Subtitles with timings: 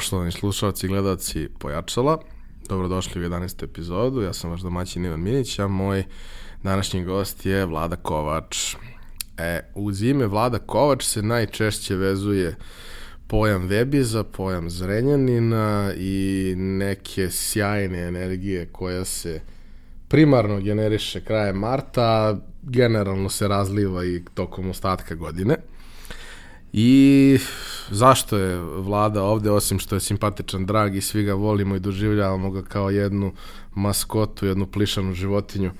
[0.00, 2.18] Poštovani slušalci i gledalci Pojačala,
[2.68, 3.64] dobrodošli u 11.
[3.64, 4.22] epizodu.
[4.22, 6.04] Ja sam vaš domaćin Ivan Minić, a moj
[6.62, 8.74] današnji gost je Vlada Kovač.
[9.38, 12.56] E, uz ime Vlada Kovač se najčešće vezuje
[13.26, 19.40] pojam Webiza, pojam Zrenjanina i neke sjajne energije koja se
[20.08, 25.56] primarno generiše krajem marta, generalno se razliva i tokom ostatka godine.
[26.72, 27.38] I
[27.90, 32.50] zašto je vlada ovde, osim što je simpatičan, drag i svi ga volimo i doživljavamo
[32.50, 33.32] ga kao jednu
[33.74, 35.70] maskotu, jednu plišanu životinju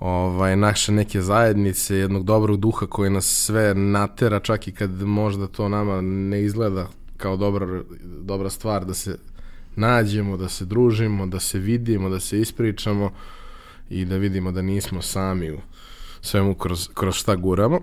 [0.00, 5.46] ovaj, naše neke zajednice, jednog dobrog duha koji nas sve natera, čak i kad možda
[5.46, 9.18] to nama ne izgleda kao dobra, dobra stvar, da se
[9.76, 13.10] nađemo, da se družimo, da se vidimo, da se ispričamo
[13.90, 15.58] i da vidimo da nismo sami u
[16.20, 17.80] svemu kroz, kroz šta guramo.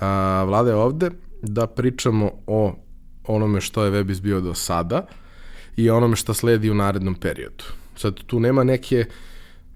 [0.00, 1.10] A, vlada je ovde,
[1.42, 2.74] da pričamo o
[3.26, 5.06] onome što je Webis bio do sada
[5.76, 7.64] i onome što sledi u narednom periodu.
[7.96, 9.04] Sad tu nema neke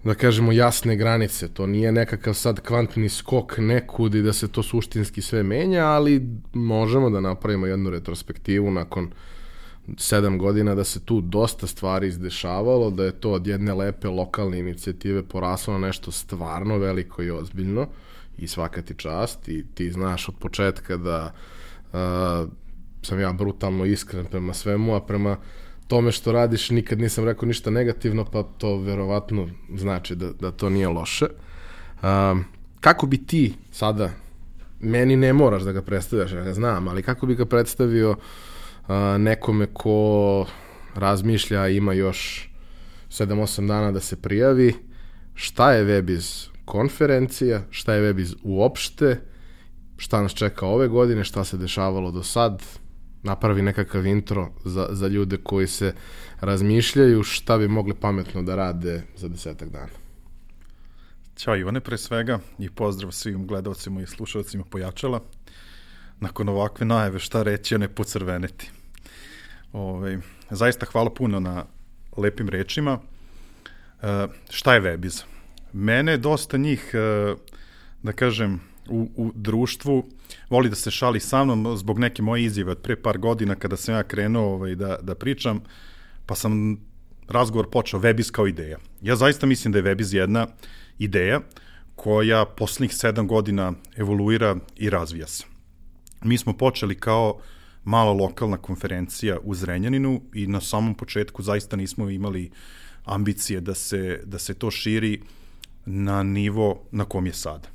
[0.05, 4.63] da kažemo jasne granice, to nije nekakav sad kvantni skok nekud i da se to
[4.63, 9.11] suštinski sve menja, ali možemo da napravimo jednu retrospektivu nakon
[9.99, 14.59] sedam godina da se tu dosta stvari izdešavalo, da je to od jedne lepe lokalne
[14.59, 17.87] inicijative poraslo na nešto stvarno veliko i ozbiljno
[18.39, 21.35] i svaka ti čast i ti znaš od početka da
[23.03, 25.37] sam ja brutalno iskren prema svemu, a prema
[25.87, 30.71] tome što radiš nikad nisam rekao ništa negativno, pa to verovatno znači da, da to
[30.71, 31.25] nije loše.
[31.25, 32.39] Uh,
[32.81, 34.11] kako bi ti sada,
[34.81, 38.17] meni ne moraš da ga predstavljaš, ja ga znam, ali kako bi ga predstavio uh,
[39.19, 40.47] nekome ko
[40.95, 42.51] razmišlja, ima još
[43.11, 44.75] 7-8 dana da se prijavi,
[45.35, 49.21] šta je Webiz konferencija, šta je Webiz uopšte,
[49.97, 52.63] šta nas čeka ove godine, šta se dešavalo do sad,
[53.23, 55.95] napravi nekakav intro za, za ljude koji se
[56.41, 60.05] razmišljaju šta bi mogli pametno da rade za desetak dana.
[61.37, 65.21] Ćao Ivane pre svega i pozdrav svim gledalcima i slušalcima Pojačala.
[66.21, 68.71] Nakon ovakve najave šta reći, a ne pocrveneti.
[69.73, 70.19] Ove, ovaj,
[70.51, 71.65] zaista hvala puno na
[72.17, 72.99] lepim rečima.
[74.03, 75.25] E, šta je Webiz?
[75.73, 77.35] Mene dosta njih, e,
[78.03, 80.05] da kažem, u, u društvu
[80.51, 83.77] voli da se šali sa mnom zbog neke moje izjave od pre par godina kada
[83.77, 85.61] sam ja krenuo ovaj, da, da pričam,
[86.27, 86.77] pa sam
[87.29, 88.79] razgovor počeo Webiz kao ideja.
[89.03, 90.47] Ja zaista mislim da je Webiz jedna
[90.99, 91.41] ideja
[91.95, 95.45] koja poslednjih sedam godina evoluira i razvija se.
[96.23, 97.39] Mi smo počeli kao
[97.85, 102.51] mala lokalna konferencija u Zrenjaninu i na samom početku zaista nismo imali
[103.05, 105.23] ambicije da se, da se to širi
[105.87, 107.74] na nivo na kom je sada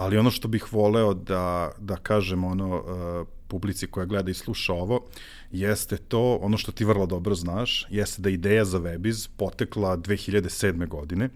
[0.00, 4.72] ali ono što bih voleo da, da kažem ono, uh, publici koja gleda i sluša
[4.72, 5.06] ovo,
[5.50, 10.88] jeste to, ono što ti vrlo dobro znaš, jeste da ideja za Webiz potekla 2007.
[10.88, 11.28] godine,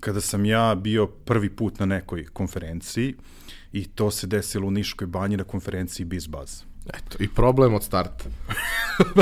[0.00, 3.14] kada sam ja bio prvi put na nekoj konferenciji
[3.72, 6.73] i to se desilo u Niškoj banji na konferenciji BizBuzz.
[6.86, 8.24] Eto, i problem od starta.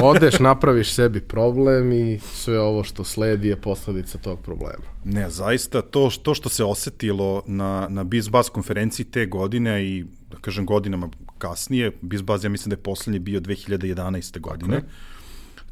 [0.03, 4.85] Odeš, napraviš sebi problem i sve ovo što sledi je posledica tog problema.
[5.05, 10.37] Ne, zaista, to, to što se osetilo na, na BizBuzz konferenciji te godine i, da
[10.37, 11.09] kažem, godinama
[11.39, 14.41] kasnije, BizBuzz ja mislim da je poslednji bio 2011.
[14.41, 14.83] godine, okay.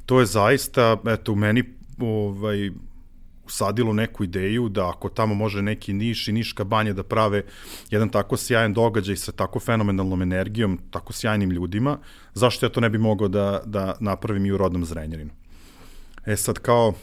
[0.06, 1.64] to je zaista, eto, u meni
[1.98, 2.70] ovaj,
[3.50, 7.42] usadilo neku ideju da ako tamo može neki Niš i Niška banja da prave
[7.90, 11.98] jedan tako sjajan događaj sa tako fenomenalnom energijom, tako sjajnim ljudima,
[12.34, 15.30] zašto ja to ne bi mogao da, da napravim i u rodnom Zrenjaninu?
[16.26, 16.94] E sad, kao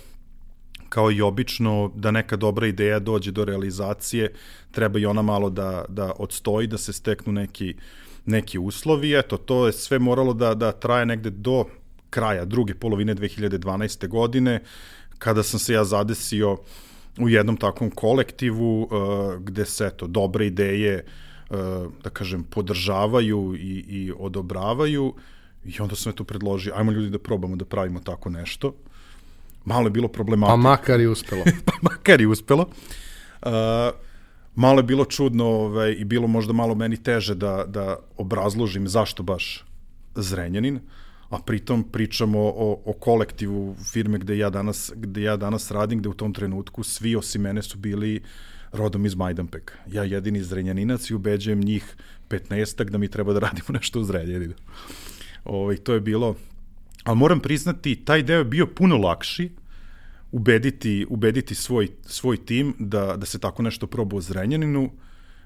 [0.89, 4.31] kao i obično, da neka dobra ideja dođe do realizacije,
[4.71, 7.75] treba i ona malo da, da odstoji, da se steknu neki,
[8.25, 9.17] neki uslovi.
[9.19, 11.65] Eto, to je sve moralo da, da traje negde do
[12.09, 14.07] kraja druge polovine 2012.
[14.07, 14.61] godine
[15.19, 16.57] kada sam se ja zadesio
[17.19, 18.89] u jednom takvom kolektivu uh,
[19.39, 21.05] gde se eto dobre ideje
[21.50, 21.57] uh,
[22.03, 25.13] da kažem podržavaju i, i odobravaju
[25.65, 28.74] i onda sam eto predložio ajmo ljudi da probamo da pravimo tako nešto
[29.65, 30.63] malo je bilo problematiko.
[30.63, 31.44] Pa makar i uspelo.
[31.65, 32.69] pa makar i uspelo.
[33.41, 33.50] Uh,
[34.56, 39.24] malo je bilo čudno ovaj, i bilo možda malo meni teže da, da obrazložim zašto
[39.24, 39.65] baš
[40.15, 40.75] Zrenjanin.
[40.75, 40.81] Uh,
[41.29, 46.09] a pritom pričamo o, o kolektivu firme gde ja, danas, gde ja danas radim, gde
[46.09, 48.21] u tom trenutku svi osim mene su bili
[48.71, 49.74] rodom iz Majdanpeka.
[49.91, 51.95] Ja jedini zrenjaninac i ubeđujem njih
[52.29, 54.53] 15 da mi treba da radimo nešto u Zrenjaninu.
[55.45, 56.35] Ovaj, to je bilo,
[57.03, 59.50] ali moram priznati, taj deo je bio puno lakši,
[60.31, 64.91] ubediti, ubediti svoj, svoj tim da, da se tako nešto proba u Zrenjaninu,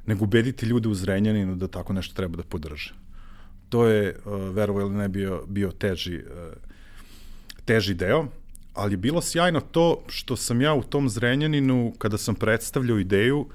[0.05, 2.93] nego ubediti ljude u Zrenjaninu da tako nešto treba da podrže
[3.71, 6.53] to je, uh, verovo ili ne, bio, bio teži, uh,
[7.65, 8.25] teži deo,
[8.73, 13.45] ali je bilo sjajno to što sam ja u tom Zrenjaninu, kada sam predstavljao ideju,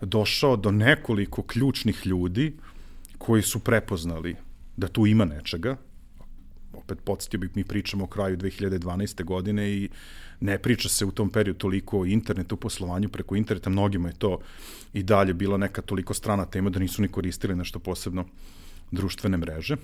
[0.00, 2.52] došao do nekoliko ključnih ljudi
[3.18, 4.36] koji su prepoznali
[4.76, 5.76] da tu ima nečega.
[6.72, 9.24] Opet podsjetio bih, mi pričamo o kraju 2012.
[9.24, 9.88] godine i
[10.40, 14.38] ne priča se u tom periodu toliko o internetu, poslovanju preko interneta, mnogima je to
[14.92, 18.24] i dalje bila neka toliko strana tema da nisu ni koristili nešto posebno
[18.92, 19.76] društvene mreže.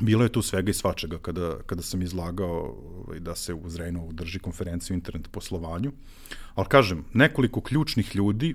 [0.00, 4.12] Bilo je tu svega i svačega kada, kada sam izlagao ovaj, da se u Zrejnovu
[4.12, 5.92] drži konferenciju o internet poslovanju.
[6.54, 8.54] Ali kažem, nekoliko ključnih ljudi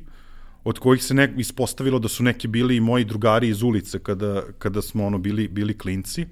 [0.64, 4.44] od kojih se ne, ispostavilo da su neki bili i moji drugari iz ulice kada,
[4.60, 6.26] kada smo ono bili, bili klinci.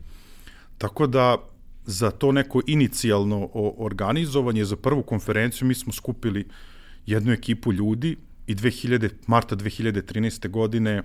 [0.78, 1.38] Tako da
[1.86, 6.48] za to neko inicijalno organizovanje, za prvu konferenciju mi smo skupili
[7.06, 8.18] jednu ekipu ljudi
[8.48, 10.50] i 2000, marta 2013.
[10.50, 11.04] godine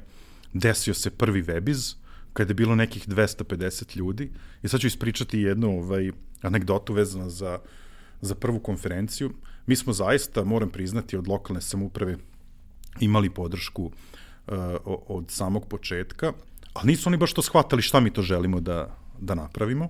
[0.52, 1.96] desio se prvi webiz,
[2.34, 4.30] kada je bilo nekih 250 ljudi.
[4.62, 6.10] I sad ću ispričati jednu ovaj,
[6.42, 7.58] anegdotu vezano za,
[8.20, 9.30] za prvu konferenciju.
[9.66, 12.16] Mi smo zaista, moram priznati, od lokalne samuprave
[13.00, 13.92] imali podršku uh,
[14.86, 16.32] od samog početka,
[16.74, 19.88] ali nisu oni baš to shvatali šta mi to želimo da, da napravimo.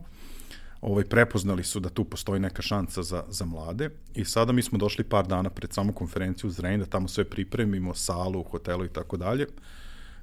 [0.81, 4.79] Ovaj, prepoznali su da tu postoji neka šansa za, za mlade i sada mi smo
[4.79, 8.89] došli par dana pred samu konferenciju u Zrenj da tamo sve pripremimo, salu, hotelu i
[8.89, 9.47] tako dalje.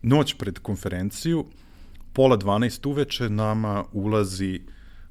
[0.02, 1.46] Noć pred konferenciju,
[2.14, 4.62] pola 12 uveče nama ulazi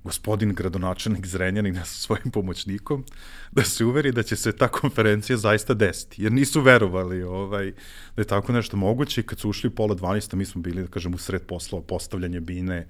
[0.05, 3.05] gospodin gradonačelnik Zrenjanina sa svojim pomoćnikom
[3.53, 7.73] da se uveri da će se ta konferencija zaista desiti, jer nisu verovali ovaj,
[8.17, 10.83] da je tako nešto moguće i kad su ušli u pola 12, mi smo bili,
[10.83, 12.87] da kažem, u sred poslova, postavljanje bine,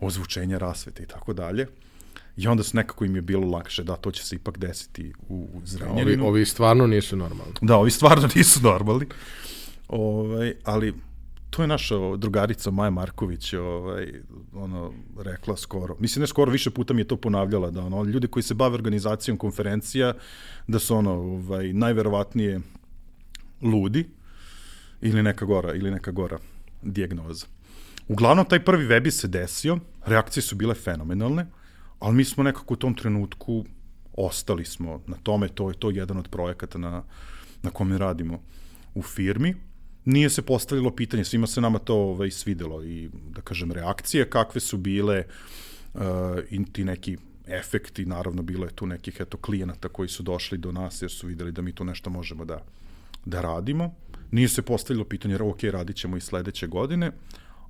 [0.00, 1.66] ozvučenja rasvete i tako dalje.
[2.36, 5.48] I onda su nekako im je bilo lakše da to će se ipak desiti u,
[5.54, 6.24] u Zrenjaninu.
[6.24, 7.52] Ovi, ovi stvarno nisu normalni.
[7.60, 9.06] Da, ovi stvarno nisu normalni.
[9.88, 10.94] Ovaj, ali
[11.54, 14.12] to je naša drugarica Maja Marković ovaj,
[14.54, 15.96] ono, rekla skoro.
[15.98, 18.74] Mislim, ne skoro, više puta mi je to ponavljala, da ono, ljudi koji se bave
[18.74, 20.14] organizacijom konferencija,
[20.66, 22.60] da su ono, ovaj, najverovatnije
[23.62, 24.04] ludi
[25.00, 26.38] ili neka gora, ili neka gora
[26.82, 27.46] dijagnoza.
[28.08, 31.46] Uglavnom, taj prvi webi se desio, reakcije su bile fenomenalne,
[31.98, 33.64] ali mi smo nekako u tom trenutku
[34.16, 37.02] ostali smo na tome, to je to jedan od projekata na,
[37.62, 38.42] na kome radimo
[38.94, 39.54] u firmi
[40.04, 44.60] nije se postavilo pitanje, svima se nama to ovaj, svidelo i, da kažem, reakcije kakve
[44.60, 45.24] su bile
[45.94, 46.00] uh,
[46.50, 47.16] i ti neki
[47.46, 51.26] efekti, naravno bilo je tu nekih eto klijenata koji su došli do nas jer su
[51.26, 52.64] videli da mi tu nešto možemo da,
[53.24, 53.94] da radimo.
[54.30, 57.12] Nije se postavilo pitanje, ok, radit ćemo i sledeće godine,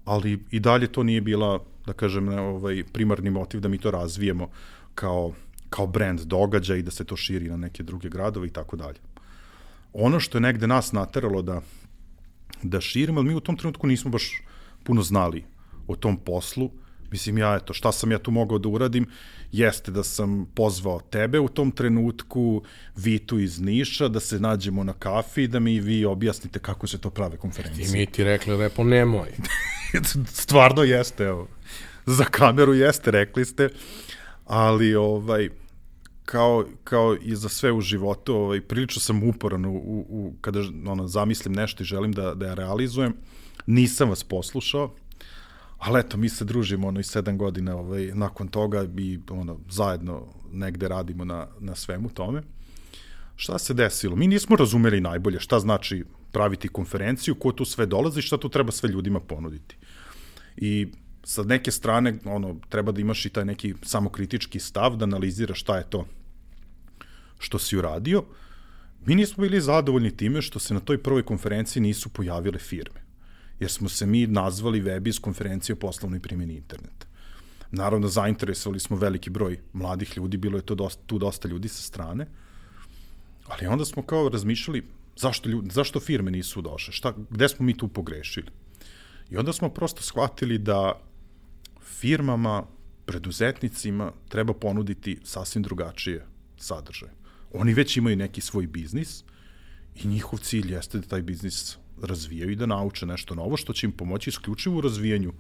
[0.05, 4.51] ali i dalje to nije bila, da kažem, ovaj, primarni motiv da mi to razvijemo
[4.95, 5.33] kao,
[5.71, 8.99] kao brand događa i da se to širi na neke druge gradove i tako dalje.
[9.93, 11.61] Ono što je negde nas nateralo da
[12.65, 14.43] da širimo, ali mi u tom trenutku nismo baš
[14.83, 15.45] puno znali
[15.87, 16.71] o tom poslu.
[17.11, 19.07] Mislim, ja, eto, šta sam ja tu mogao da uradim,
[19.53, 22.63] jeste da sam pozvao tebe u tom trenutku,
[22.97, 26.99] Vitu iz Niša, da se nađemo na kafi i da mi vi objasnite kako se
[26.99, 27.89] to prave konferencije.
[27.89, 29.29] I mi ti rekli lepo nemoj.
[30.43, 31.49] Stvarno jeste, evo.
[32.07, 33.69] Za kameru jeste, rekli ste,
[34.45, 35.49] ali ovaj,
[36.25, 40.61] kao, kao i za sve u životu, ovaj, prilično sam uporan u, u, u, kada
[40.87, 43.15] ono, zamislim nešto i želim da, da ja realizujem.
[43.67, 44.95] Nisam vas poslušao,
[45.79, 50.27] ali eto, mi se družimo ono i sedam godina ovaj, nakon toga i ono, zajedno
[50.53, 52.43] negde radimo na, na svemu tome.
[53.37, 54.17] Šta se desilo?
[54.17, 58.73] Mi nismo razumeli najbolje šta znači praviti konferenciju, ko tu sve dolazi, šta tu treba
[58.73, 59.77] sve ljudima ponuditi.
[60.57, 60.89] I
[61.25, 65.77] sa neke strane ono treba da imaš i taj neki samokritički stav da analiziraš šta
[65.77, 66.07] je to
[67.45, 68.25] što si uradio.
[69.07, 73.05] Mi nismo bili zadovoljni time što se na toj prvoj konferenciji nisu pojavile firme.
[73.61, 77.07] Jer smo se mi nazvali Webiz konferencija o poslovnoj primjeni interneta.
[77.71, 81.83] Naravno, zainteresovali smo veliki broj mladih ljudi, bilo je to dosta, tu dosta ljudi sa
[81.83, 82.27] strane,
[83.47, 84.85] ali onda smo kao razmišljali
[85.17, 88.51] zašto, ljudi, zašto firme nisu došle, šta, gde smo mi tu pogrešili.
[89.31, 91.01] I onda smo prosto shvatili da
[91.81, 92.65] firmama,
[93.07, 97.13] preduzetnicima treba ponuditi sasvim drugačije sadržaje.
[97.55, 99.25] Oni već imaju neki svoj biznis
[99.95, 103.87] i njihov cilj jeste da taj biznis razvijaju i da nauče nešto novo što će
[103.87, 105.33] im pomoći isključivo u razvijanju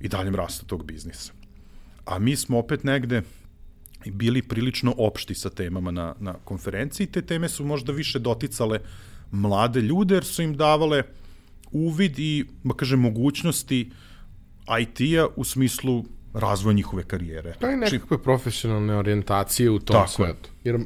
[0.00, 1.32] i daljem rastu tog biznisa.
[2.04, 3.22] A mi smo opet negde
[4.06, 7.06] bili prilično opšti sa temama na, na konferenciji.
[7.06, 8.80] Te teme su možda više doticale
[9.30, 11.02] mlade ljude jer su im davale
[11.72, 13.90] uvid i, ba kažem, mogućnosti
[14.80, 17.54] IT-a u smislu razvoja njihove karijere.
[17.60, 20.50] Pa i nekakve profesionalne orijentacije u tom Tako svetu.
[20.64, 20.78] Jer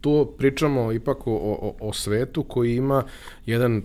[0.00, 3.04] tu pričamo ipak o, o, o svetu koji ima
[3.46, 3.82] jedan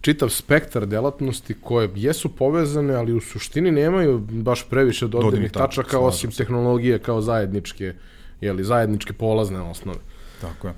[0.00, 6.30] čitav spektar delatnosti koje jesu povezane, ali u suštini nemaju baš previše dodirnih tačaka, osim
[6.30, 7.94] tehnologije kao zajedničke
[8.40, 9.98] jeli, zajedničke polazne osnove.
[10.40, 10.74] Tako je.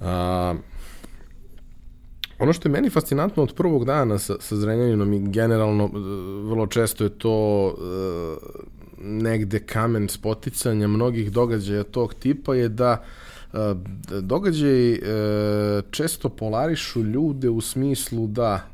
[0.00, 0.54] A,
[2.38, 5.88] ono što je meni fascinantno od prvog dana sa, sa Zrenjaninom i generalno e,
[6.48, 13.02] vrlo često je to e, negde kamen spoticanja mnogih događaja tog tipa je da
[13.52, 13.56] e,
[14.20, 15.00] događaji
[15.90, 18.68] često polarišu ljude u smislu da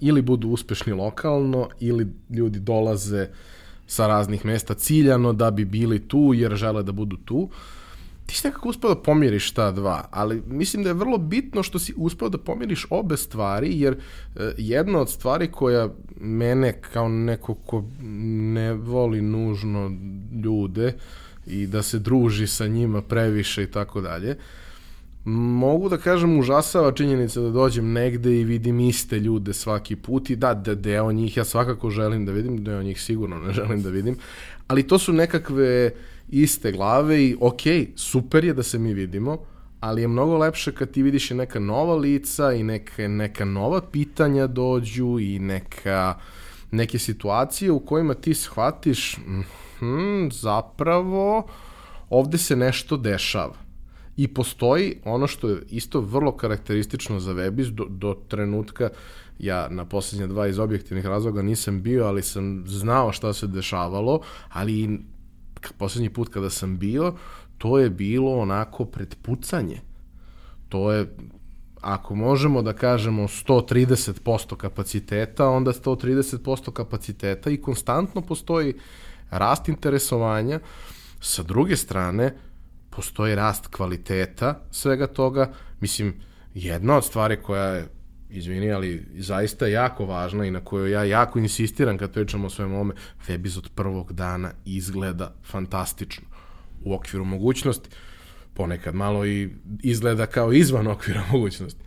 [0.00, 3.28] ili budu uspešni lokalno ili ljudi dolaze
[3.86, 7.36] sa raznih mesta ciljano da bi bili tu jer žele da budu tu.
[7.36, 7.50] Uh,
[8.26, 11.78] ti si nekako uspeo da pomiriš ta dva, ali mislim da je vrlo bitno što
[11.78, 13.96] si uspeo da pomiriš obe stvari, jer
[14.36, 15.88] e, jedna od stvari koja
[16.20, 17.84] mene kao neko ko
[18.54, 19.92] ne voli nužno
[20.44, 20.94] ljude
[21.46, 24.36] i da se druži sa njima previše i tako dalje,
[25.24, 30.36] mogu da kažem užasava činjenica da dođem negde i vidim iste ljude svaki put i
[30.36, 33.90] da, da deo njih ja svakako želim da vidim, deo njih sigurno ne želim da
[33.90, 34.16] vidim,
[34.66, 37.60] ali to su nekakve uh, iste glave i ok,
[37.96, 39.38] super je da se mi vidimo,
[39.80, 43.80] ali je mnogo lepše kad ti vidiš i neka nova lica i neka, neka nova
[43.80, 46.14] pitanja dođu i neka,
[46.70, 51.46] neke situacije u kojima ti shvatiš mm, zapravo
[52.10, 53.54] ovde se nešto dešava.
[54.16, 58.90] I postoji ono što je isto vrlo karakteristično za Webis do, do trenutka,
[59.38, 64.20] ja na poslednje dva iz objektivnih razloga nisam bio, ali sam znao šta se dešavalo,
[64.48, 65.00] ali
[65.72, 67.14] poslednji put kada sam bio,
[67.58, 69.80] to je bilo onako pred pucanje.
[70.68, 71.16] To je,
[71.80, 78.74] ako možemo da kažemo 130% kapaciteta, onda 130% kapaciteta i konstantno postoji
[79.30, 80.60] rast interesovanja.
[81.20, 82.34] Sa druge strane,
[82.90, 85.52] postoji rast kvaliteta svega toga.
[85.80, 86.14] Mislim,
[86.54, 87.88] jedna od stvari koja je
[88.36, 92.74] izvini, ali zaista jako važna i na kojoj ja jako insistiram kad pričamo o svem
[92.74, 92.94] ovome,
[93.28, 96.24] Webiz od prvog dana izgleda fantastično
[96.84, 97.88] u okviru mogućnosti,
[98.54, 99.50] ponekad malo i
[99.82, 101.80] izgleda kao izvan okvira mogućnosti,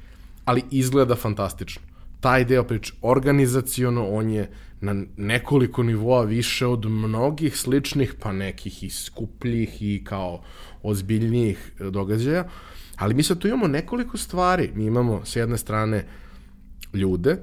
[0.45, 1.81] ali izgleda fantastično.
[2.19, 4.49] Taj deo prič organizaciono, on je
[4.81, 10.43] na nekoliko nivoa više od mnogih sličnih, pa nekih i skupljih i kao
[10.83, 12.47] ozbiljnijih događaja,
[12.95, 14.71] ali mi sad tu imamo nekoliko stvari.
[14.75, 16.26] Mi imamo s jedne strane uh,
[16.97, 17.37] ljude,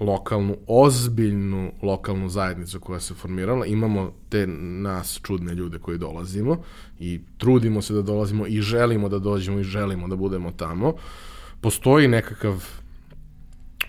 [0.00, 6.62] lokalnu, ozbiljnu lokalnu zajednicu koja se formirala, imamo te nas čudne ljude koji dolazimo
[6.98, 10.94] i trudimo se da dolazimo i želimo da dođemo i želimo da budemo tamo.
[11.60, 12.64] Postoji nekakav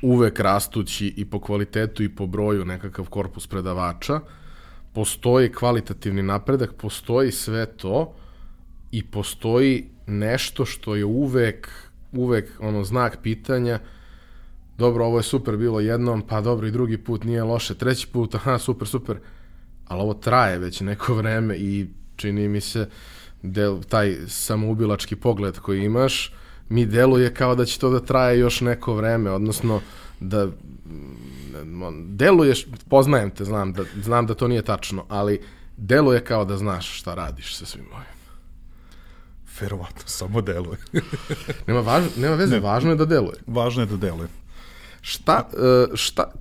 [0.02, 4.20] uvek rastući i po kvalitetu i po broju nekakav korpus predavača,
[4.94, 8.14] postoji kvalitativni napredak, postoji sve to
[8.92, 11.70] i postoji nešto što je uvek,
[12.12, 13.80] uvek ono znak pitanja–
[14.78, 18.36] dobro, ovo je super bilo jednom, pa dobro i drugi put nije loše, treći put,
[18.46, 19.18] aha, super, super,
[19.88, 22.90] ali ovo traje već neko vreme i čini mi se
[23.42, 26.34] del, taj samoubilački pogled koji imaš,
[26.70, 29.82] mi deluje kao da će to da traje još neko vreme, odnosno
[30.20, 30.48] da
[32.06, 35.42] deluješ, poznajem te, znam da, znam da to nije tačno, ali
[35.78, 38.14] deluje kao da znaš šta radiš sa svim ovim.
[39.60, 40.78] Verovatno, samo deluje.
[41.68, 43.38] nema, važ, nema veze, ne, važno je da deluje.
[43.48, 44.28] Važno je da deluje.
[45.06, 46.32] Šta, e, šta,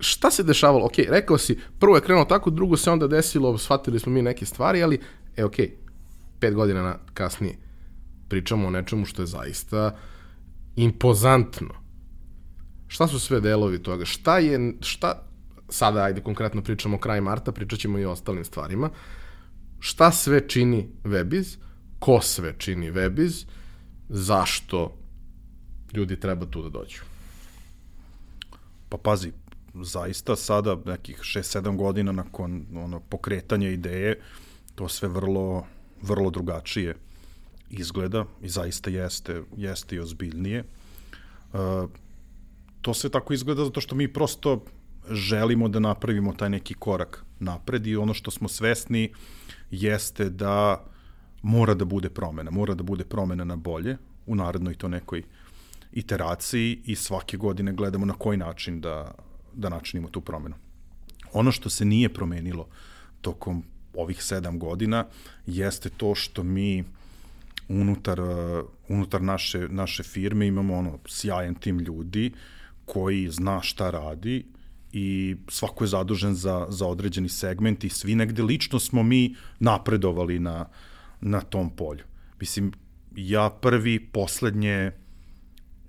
[0.00, 0.86] šta se dešavalo?
[0.86, 4.46] Ok, rekao si, prvo je krenulo tako, drugo se onda desilo, shvatili smo mi neke
[4.46, 5.00] stvari, ali,
[5.36, 5.56] e, ok,
[6.40, 7.56] pet godina na, kasnije
[8.30, 9.96] pričamo o nečemu što je zaista
[10.76, 11.74] impozantno.
[12.86, 14.04] Šta su sve delovi toga?
[14.04, 15.26] Šta je, šta,
[15.68, 18.90] sada ajde konkretno pričamo o kraju marta, pričat ćemo i o ostalim stvarima.
[19.78, 21.56] Šta sve čini Webiz?
[21.98, 23.46] Ko sve čini Webiz?
[24.08, 24.98] Zašto
[25.92, 27.09] ljudi treba tu da dođu?
[28.90, 29.32] Pa pazi,
[29.74, 34.18] zaista sada nekih 6-7 godina nakon ono, pokretanja ideje,
[34.74, 35.64] to sve vrlo,
[36.02, 36.96] vrlo drugačije
[37.70, 40.64] izgleda i zaista jeste, jeste i ozbiljnije.
[41.52, 41.90] Uh,
[42.80, 44.64] to sve tako izgleda zato što mi prosto
[45.10, 49.12] želimo da napravimo taj neki korak napred i ono što smo svesni
[49.70, 50.84] jeste da
[51.42, 55.26] mora da bude promena, mora da bude promena na bolje u narednoj to nekoj uh,
[55.92, 59.14] iteraciji i svake godine gledamo na koji način da,
[59.52, 60.54] da načinimo tu promenu.
[61.32, 62.68] Ono što se nije promenilo
[63.20, 65.06] tokom ovih sedam godina
[65.46, 66.84] jeste to što mi
[67.68, 68.20] unutar,
[68.88, 72.32] unutar naše, naše firme imamo ono sjajan tim ljudi
[72.84, 74.44] koji zna šta radi
[74.92, 80.38] i svako je zadužen za, za određeni segment i svi negde lično smo mi napredovali
[80.38, 80.66] na,
[81.20, 82.04] na tom polju.
[82.40, 82.72] Mislim,
[83.16, 84.92] ja prvi, poslednje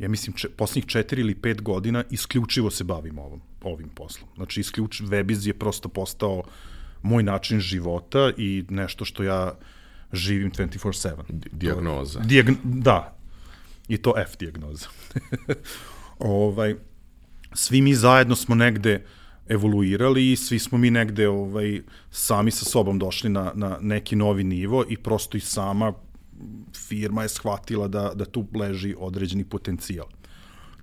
[0.01, 4.29] ja mislim, če, poslednjih četiri ili pet godina isključivo se bavim ovom, ovim poslom.
[4.35, 6.43] Znači, isključ, Webiz je prosto postao
[7.01, 9.53] moj način života i nešto što ja
[10.13, 11.13] živim 24-7.
[11.51, 12.19] Dijagnoza.
[12.19, 13.17] Dijagn da,
[13.87, 14.87] i to F dijagnoza.
[16.19, 16.75] ovaj,
[17.53, 19.05] svi mi zajedno smo negde
[19.47, 21.81] evoluirali i svi smo mi negde ovaj,
[22.11, 25.93] sami sa sobom došli na, na neki novi nivo i prosto i sama
[26.87, 30.07] firma je shvatila da, da tu leži određeni potencijal.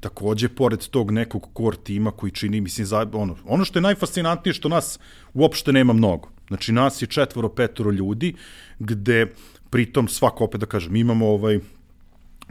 [0.00, 4.54] Takođe, pored tog nekog core tima koji čini, mislim, za, ono, ono što je najfascinantnije
[4.54, 4.98] što nas
[5.34, 6.28] uopšte nema mnogo.
[6.48, 8.34] Znači, nas je četvoro, petoro ljudi,
[8.78, 9.34] gde
[9.70, 11.58] pritom svako, opet da kažem, imamo ovaj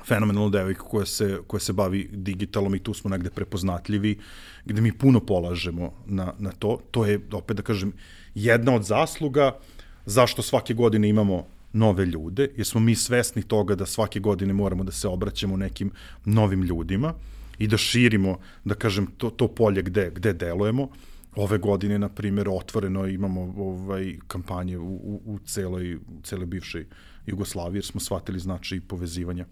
[0.06, 4.18] fenomenalnu devojku koja se, koja se bavi digitalom i tu smo negde prepoznatljivi,
[4.66, 6.80] gde mi puno polažemo na, na to.
[6.92, 7.94] To je, opet da kažem,
[8.36, 9.60] jedna od zasluga
[10.06, 11.46] zašto svake godine imamo
[11.78, 15.92] nove ljude, jer smo mi svesni toga da svake godine moramo da se obraćamo nekim
[16.26, 17.14] novim ljudima
[17.58, 20.90] i da širimo, da kažem, to, to polje gde, gde delujemo.
[21.36, 26.86] Ove godine, na primjer, otvoreno imamo ovaj, kampanje u, u, u celoj, u celoj bivšoj
[27.26, 29.46] Jugoslaviji, jer smo shvatili značaj povezivanja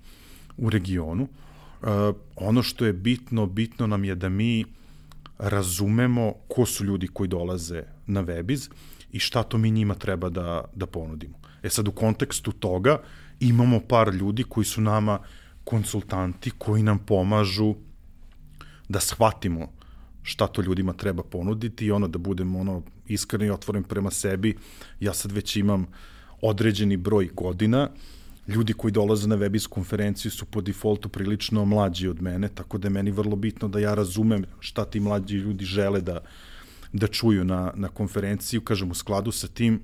[0.57, 1.23] u regionu.
[1.23, 1.89] Uh,
[2.35, 4.65] ono što je bitno, bitno nam je da mi
[5.37, 8.69] razumemo ko su ljudi koji dolaze na Webiz
[9.11, 11.44] i šta to mi njima treba da, da ponudimo.
[11.65, 12.97] E sad, u kontekstu toga
[13.39, 15.19] imamo par ljudi koji su nama
[15.63, 17.75] konsultanti, koji nam pomažu
[18.89, 19.71] da shvatimo
[20.23, 24.55] šta to ljudima treba ponuditi i ono da budem ono iskren i otvoren prema sebi.
[24.99, 25.87] Ja sad već imam
[26.41, 27.89] određeni broj godina,
[28.47, 32.87] ljudi koji dolaze na webis konferenciju su po defaultu prilično mlađi od mene, tako da
[32.87, 36.19] je meni vrlo bitno da ja razumem šta ti mlađi ljudi žele da,
[36.93, 38.61] da čuju na, na konferenciju.
[38.61, 39.81] Kažem, u skladu sa tim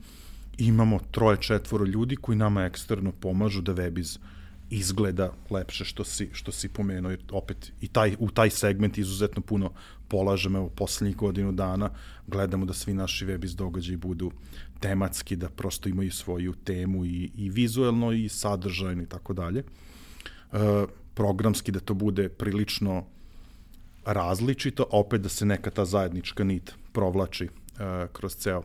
[0.58, 4.20] imamo troje, četvoro ljudi koji nama eksterno pomažu da webiz
[4.70, 9.42] izgleda lepše što si, što si pomenuo, jer opet i taj, u taj segment izuzetno
[9.42, 9.72] puno
[10.08, 11.90] polažemo, evo, poslednjih godinu dana
[12.28, 14.32] gledamo da svi naši webiz događaji budu
[14.80, 19.60] tematski, da prosto imaju svoju temu i, i vizuelno i sadržajno i tako dalje.
[19.60, 23.06] E, programski da to bude prilično
[24.06, 27.50] različito, opet da se neka ta zajednička nit provlači e,
[28.14, 28.64] kroz ceo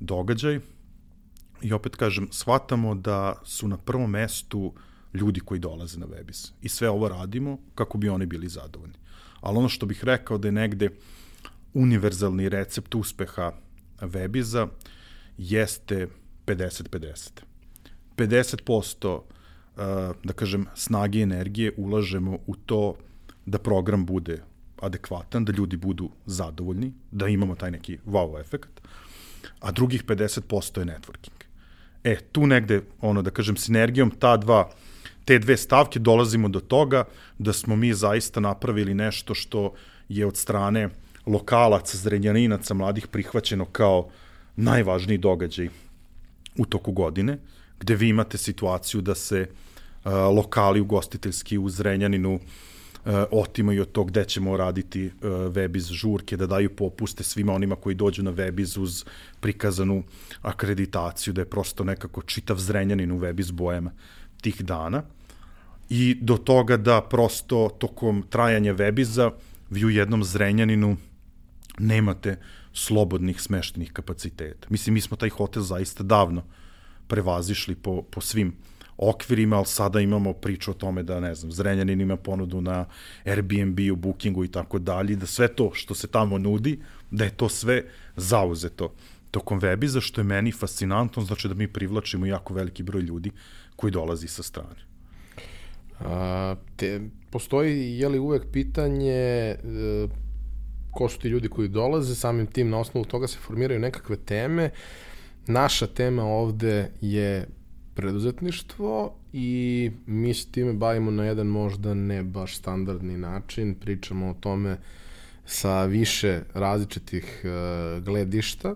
[0.00, 0.60] događaj.
[1.62, 4.74] I opet kažem, shvatamo da su na prvom mestu
[5.14, 6.52] ljudi koji dolaze na Webis.
[6.62, 8.94] I sve ovo radimo kako bi oni bili zadovoljni.
[9.40, 10.90] Ali ono što bih rekao da je negde
[11.74, 13.52] univerzalni recept uspeha
[14.00, 14.68] Webiza
[15.38, 16.08] jeste
[16.46, 17.30] 50-50.
[18.16, 19.20] 50%,
[20.24, 22.96] da kažem, snage i energije ulažemo u to
[23.46, 24.42] da program bude
[24.80, 28.80] adekvatan, da ljudi budu zadovoljni, da imamo taj neki wow efekt,
[29.60, 31.35] a drugih 50% je networking.
[32.06, 34.68] E, tu negde, ono, da kažem, sinergijom ta dva,
[35.24, 37.04] te dve stavke dolazimo do toga
[37.38, 39.72] da smo mi zaista napravili nešto što
[40.08, 40.88] je od strane
[41.26, 44.08] lokalaca, zrenjaninaca, mladih prihvaćeno kao
[44.56, 45.68] najvažniji događaj
[46.58, 47.38] u toku godine,
[47.80, 52.40] gde vi imate situaciju da se uh, lokali ugostiteljski u Zrenjaninu uh,
[53.30, 57.94] otimaju od to gde ćemo raditi uh, webiz žurke, da daju popuste svima onima koji
[57.94, 59.04] dođu na webiz uz
[59.40, 60.02] prikazanu
[60.42, 63.92] akreditaciju, da je prosto nekako čitav Zrenjanin u webiz bojama
[64.40, 65.02] tih dana
[65.88, 69.30] i do toga da prosto tokom trajanja webiza
[69.70, 70.96] vi u jednom Zrenjaninu
[71.78, 72.38] nemate
[72.72, 74.68] slobodnih smeštenih kapaciteta.
[74.70, 76.42] Mislim, mi smo taj hotel zaista davno
[77.06, 78.54] prevazišli po, po svim
[78.98, 82.84] okvirima, ali sada imamo priču o tome da, ne znam, Zrenjanin ima ponudu na
[83.24, 86.80] Airbnb-u, Bookingu i tako dalje, da sve to što se tamo nudi,
[87.10, 87.84] da je to sve
[88.16, 88.92] zauzeto
[89.30, 93.30] tokom webiza, što je meni fascinantno, znači da mi privlačimo jako veliki broj ljudi
[93.76, 94.86] koji dolazi sa strane.
[96.00, 99.56] A, te, postoji, je li uvek pitanje e,
[100.90, 104.70] ko su ti ljudi koji dolaze, samim tim na osnovu toga se formiraju nekakve teme.
[105.46, 107.46] Naša tema ovde je
[107.96, 114.34] preduzetništvo i mi se time bavimo na jedan možda ne baš standardni način, pričamo o
[114.40, 114.76] tome
[115.46, 118.74] sa više različitih uh, gledišta.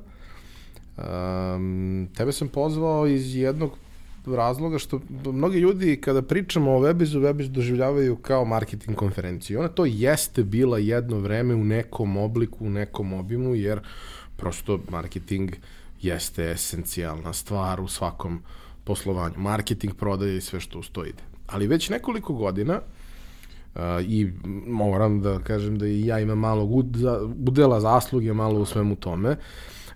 [0.96, 3.76] Um, tebe sam pozvao iz jednog
[4.26, 9.58] razloga što mnogi ljudi kada pričamo o Webizu, Webiz doživljavaju kao marketing konferenciju.
[9.58, 13.80] Ona to jeste bila jedno vreme u nekom obliku, u nekom obimu, jer
[14.36, 15.50] prosto marketing
[16.02, 18.42] jeste esencijalna stvar u svakom
[18.84, 19.34] poslovanju.
[19.36, 21.22] Marketing, prodaje i sve što uz to ide.
[21.46, 22.80] Ali već nekoliko godina
[23.74, 24.32] Uh, i
[24.66, 26.64] moram da kažem da i ja imam malo
[27.46, 29.30] udela zasluge malo u svemu tome.
[29.30, 29.36] Uh,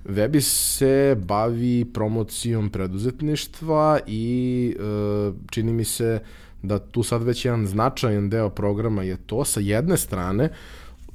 [0.04, 6.22] Webi se bavi promocijom preduzetništva i e, čini mi se
[6.62, 9.44] da tu sad već jedan značajan deo programa je to.
[9.44, 10.48] Sa jedne strane,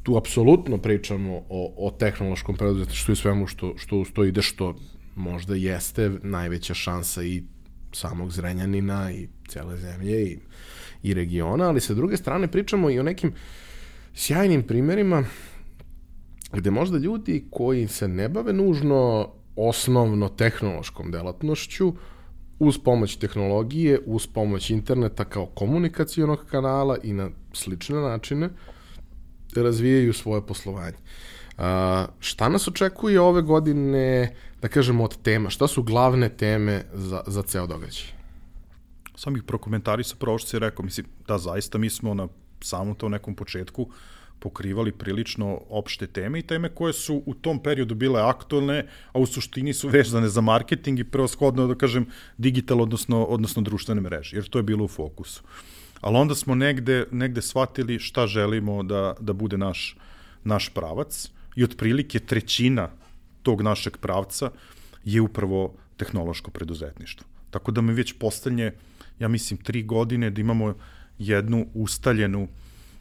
[0.03, 4.75] tu apsolutno pričamo o, o tehnološkom preduzetništvu i svemu što, što uz ide, što
[5.15, 7.43] možda jeste najveća šansa i
[7.91, 10.39] samog Zrenjanina i cele zemlje i,
[11.03, 13.33] i regiona, ali sa druge strane pričamo i o nekim
[14.13, 15.23] sjajnim primerima
[16.53, 21.93] gde možda ljudi koji se ne bave nužno osnovno tehnološkom delatnošću,
[22.59, 28.49] uz pomoć tehnologije, uz pomoć interneta kao komunikacijonog kanala i na slične načine
[29.55, 30.97] razvijaju svoje poslovanje.
[30.97, 31.28] A,
[32.19, 35.49] šta nas očekuje ove godine, da kažemo, od tema?
[35.49, 38.07] Šta su glavne teme za, za ceo događaj?
[39.15, 42.27] Sam bih prokomentarisao pravo što si rekao, mislim, da zaista mi smo na
[42.61, 43.89] samom to nekom početku
[44.39, 49.25] pokrivali prilično opšte teme i teme koje su u tom periodu bile aktualne, a u
[49.25, 52.05] suštini su vezane za marketing i preoshodno, da kažem,
[52.37, 55.43] digital, odnosno, odnosno društvene mreže, jer to je bilo u fokusu.
[56.01, 59.97] Ali onda smo negde, negde shvatili šta želimo da, da bude naš,
[60.43, 62.89] naš pravac i otprilike trećina
[63.43, 64.51] tog našeg pravca
[65.03, 67.27] je upravo tehnološko preduzetništvo.
[67.51, 68.73] Tako da me već postavlje,
[69.19, 70.73] ja mislim, tri godine da imamo
[71.19, 72.49] jednu ustaljenu uh,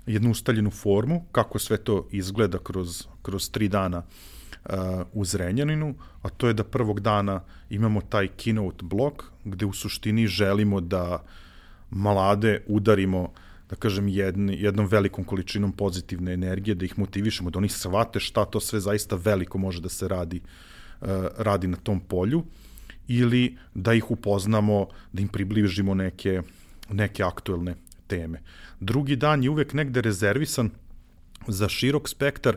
[0.09, 4.73] jednu ustaljenu formu, kako sve to izgleda kroz, kroz tri dana uh,
[5.13, 7.41] u Zrenjaninu, a to je da prvog dana
[7.71, 11.25] imamo taj keynote blok, gde u suštini želimo da
[11.91, 13.33] mlade udarimo
[13.71, 18.45] da kažem, jedn, jednom velikom količinom pozitivne energije, da ih motivišemo, da oni shvate šta
[18.45, 22.45] to sve zaista veliko može da se radi, uh, radi na tom polju,
[23.09, 26.43] ili da ih upoznamo, da im približimo neke,
[26.91, 27.75] neke aktuelne
[28.07, 28.43] teme.
[28.81, 30.71] Drugi dan je uvek negde rezervisan
[31.47, 32.57] za širok spektar,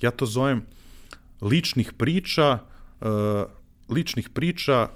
[0.00, 0.62] ja to zovem
[1.42, 2.58] ličnih priča,
[3.00, 3.08] uh,
[3.90, 4.88] ličnih priča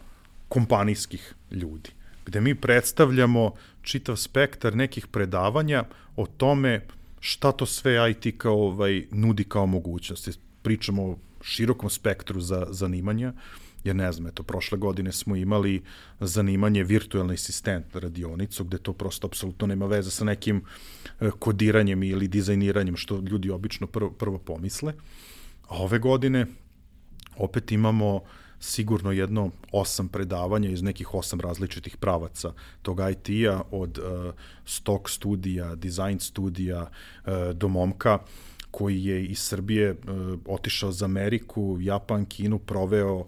[0.48, 1.90] kompanijskih ljudi,
[2.26, 5.84] gde mi predstavljamo čitav spektar nekih predavanja
[6.16, 6.86] o tome
[7.20, 10.30] šta to sve IT kao ovaj, nudi kao mogućnosti.
[10.62, 15.82] Pričamo o širokom spektru za zanimanja, uh, jer ne znam, eto, prošle godine smo imali
[16.20, 20.62] zanimanje virtualni asistent na radionicu, gde to prosto apsolutno nema veze sa nekim
[21.20, 24.94] e, kodiranjem ili dizajniranjem, što ljudi obično prvo, prvo pomisle.
[25.68, 26.46] A ove godine
[27.36, 28.20] opet imamo
[28.60, 35.74] sigurno jedno osam predavanja iz nekih osam različitih pravaca tog IT-a, od uh, stock studija,
[35.74, 38.18] design studija, uh, do momka
[38.70, 39.98] koji je iz Srbije uh,
[40.46, 43.26] otišao za Ameriku, Japan, Kinu, proveo uh,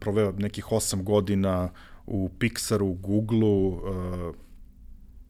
[0.00, 1.70] proveo nekih 8 godina
[2.06, 4.34] u Pixaru, Googleu, uh,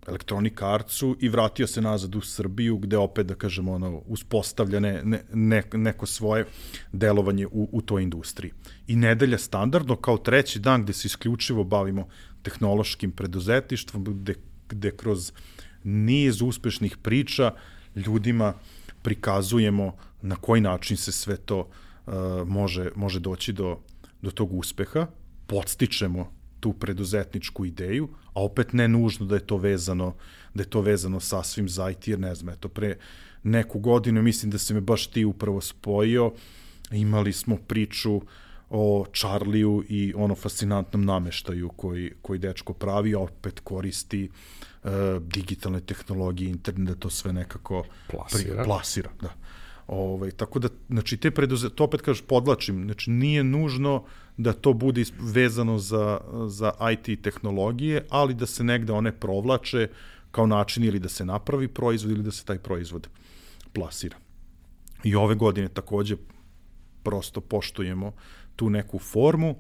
[0.09, 5.03] Electronic Artsu i vratio se nazad u Srbiju gde opet, da kažemo, ono, uspostavlja ne,
[5.05, 6.47] ne, ne, neko svoje
[6.93, 8.53] delovanje u, u toj industriji.
[8.87, 12.09] I nedelja standardno kao treći dan gde se isključivo bavimo
[12.43, 14.35] tehnološkim preduzetništvom, gde,
[14.69, 15.33] gde kroz
[15.85, 17.55] niz uspešnih priča
[17.95, 18.55] ljudima
[19.03, 21.59] prikazujemo na koji način se sve to
[22.07, 22.15] uh,
[22.47, 23.79] može, može doći do
[24.23, 25.07] do tog uspeha,
[25.47, 30.15] podstičemo tu preduzetničku ideju, a opet ne nužno da je to vezano
[30.55, 32.97] da je to vezano sasvim za IT, jer ne znam, eto pre
[33.43, 36.33] neku godinu, mislim da se me baš ti upravo spojio,
[36.91, 38.21] imali smo priču
[38.71, 44.29] o Charliju i ono fascinantnom nameštaju koji, koji dečko pravi, opet koristi
[44.83, 48.55] uh, digitalne tehnologije, internet, da to sve nekako plasira.
[48.55, 49.35] Pri, plasira da.
[49.91, 54.05] Ovaj, tako da, znači, te preduzet, to opet kažeš, podlačim, znači, nije nužno
[54.37, 59.89] da to bude vezano za, za IT tehnologije, ali da se negde one provlače
[60.31, 63.09] kao način ili da se napravi proizvod ili da se taj proizvod
[63.73, 64.17] plasira.
[65.05, 66.17] I ove godine takođe
[67.03, 68.13] prosto poštujemo
[68.57, 69.55] tu neku formu.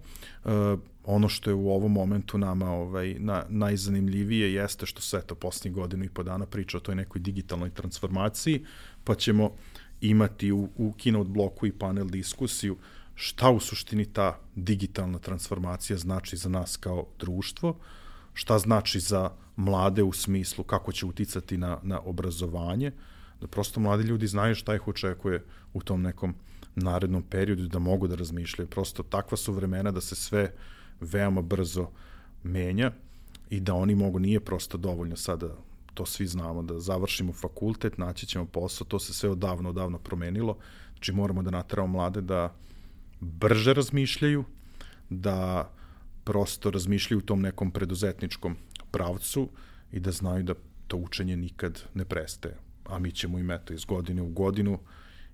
[0.44, 5.34] E, ono što je u ovom momentu nama ovaj, na, najzanimljivije jeste što se to
[5.34, 8.64] posljednjih godinu i po dana priča o toj nekoj digitalnoj transformaciji,
[9.04, 9.56] pa ćemo
[10.00, 12.76] imati u, u keynote bloku i panel diskusiju
[13.14, 17.76] šta u suštini ta digitalna transformacija znači za nas kao društvo,
[18.34, 22.92] šta znači za mlade u smislu kako će uticati na, na obrazovanje,
[23.40, 26.34] da prosto mladi ljudi znaju šta ih očekuje u tom nekom
[26.74, 28.68] narednom periodu, da mogu da razmišljaju.
[28.68, 30.52] Prosto takva su vremena da se sve
[31.00, 31.88] veoma brzo
[32.42, 32.92] menja
[33.50, 35.56] i da oni mogu, nije prosto dovoljno sada
[35.94, 40.56] to svi znamo, da završimo fakultet, naći ćemo posao, to se sve odavno, odavno promenilo,
[40.92, 42.54] znači moramo da natramo mlade da
[43.20, 44.44] brže razmišljaju,
[45.10, 45.70] da
[46.24, 48.56] prosto razmišljaju u tom nekom preduzetničkom
[48.90, 49.48] pravcu
[49.92, 50.54] i da znaju da
[50.86, 52.56] to učenje nikad ne prestaje.
[52.84, 54.78] A mi ćemo im eto iz godine u godinu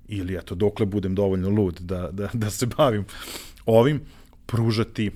[0.08, 3.04] ili eto dokle budem dovoljno lud da, da, da se bavim
[3.66, 4.00] ovim,
[4.46, 5.10] pružati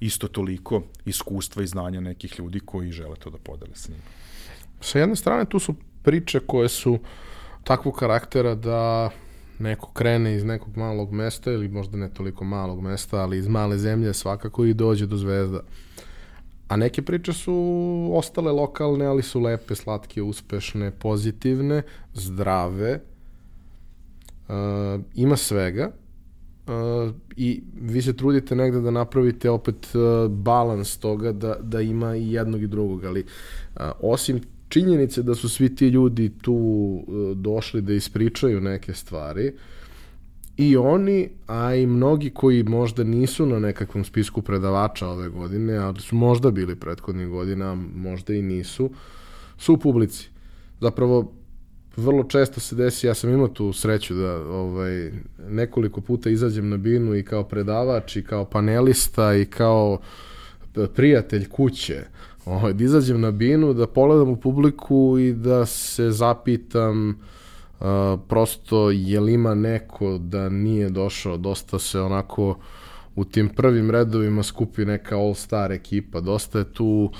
[0.00, 4.19] isto toliko iskustva i znanja nekih ljudi koji žele to da podele sa njima.
[4.80, 6.98] Sa jedne strane tu su priče koje su
[7.64, 9.10] takvog karaktera da
[9.58, 13.78] neko krene iz nekog malog mesta ili možda ne toliko malog mesta, ali iz male
[13.78, 15.60] zemlje svakako i dođe do zvezda.
[16.68, 21.82] A neke priče su ostale lokalne, ali su lepe, slatke, uspešne, pozitivne,
[22.14, 23.00] zdrave.
[24.48, 25.90] Uh, ima svega.
[26.66, 32.16] Uh, I vi se trudite negde da napravite opet uh, balans toga da, da ima
[32.16, 33.24] i jednog i drugog, ali
[33.74, 34.40] uh, osim
[34.70, 39.60] činjenice da su svi ti ljudi tu uh, došli da ispričaju neke stvari, uh,
[40.60, 46.00] i oni, a i mnogi koji možda nisu na nekakvom spisku predavača ove godine, ali
[46.00, 48.90] su možda bili prethodnih godina, možda i nisu,
[49.58, 50.28] su u publici.
[50.80, 51.32] Zapravo,
[51.96, 55.12] vrlo često se desi, ja sam imao tu sreću da ovaj,
[55.48, 59.98] nekoliko puta izađem na binu i kao predavač i kao panelista i kao
[60.94, 62.04] prijatelj kuće,
[62.50, 67.86] ovaj, da izađem na binu, da pogledam u publiku i da se zapitam uh,
[68.28, 72.58] prosto je li ima neko da nije došao, dosta se onako
[73.16, 77.10] u tim prvim redovima skupi neka all-star ekipa, dosta je tu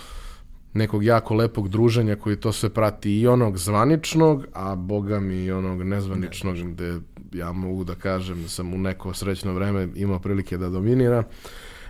[0.74, 5.52] nekog jako lepog druženja koji to sve prati i onog zvaničnog, a boga mi i
[5.52, 6.64] onog nezvaničnog ne.
[6.64, 7.00] gde
[7.32, 11.22] ja mogu da kažem da sam u neko srećno vreme imao prilike da dominira,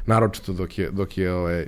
[0.07, 1.67] naročito dok je, dok je ovaj,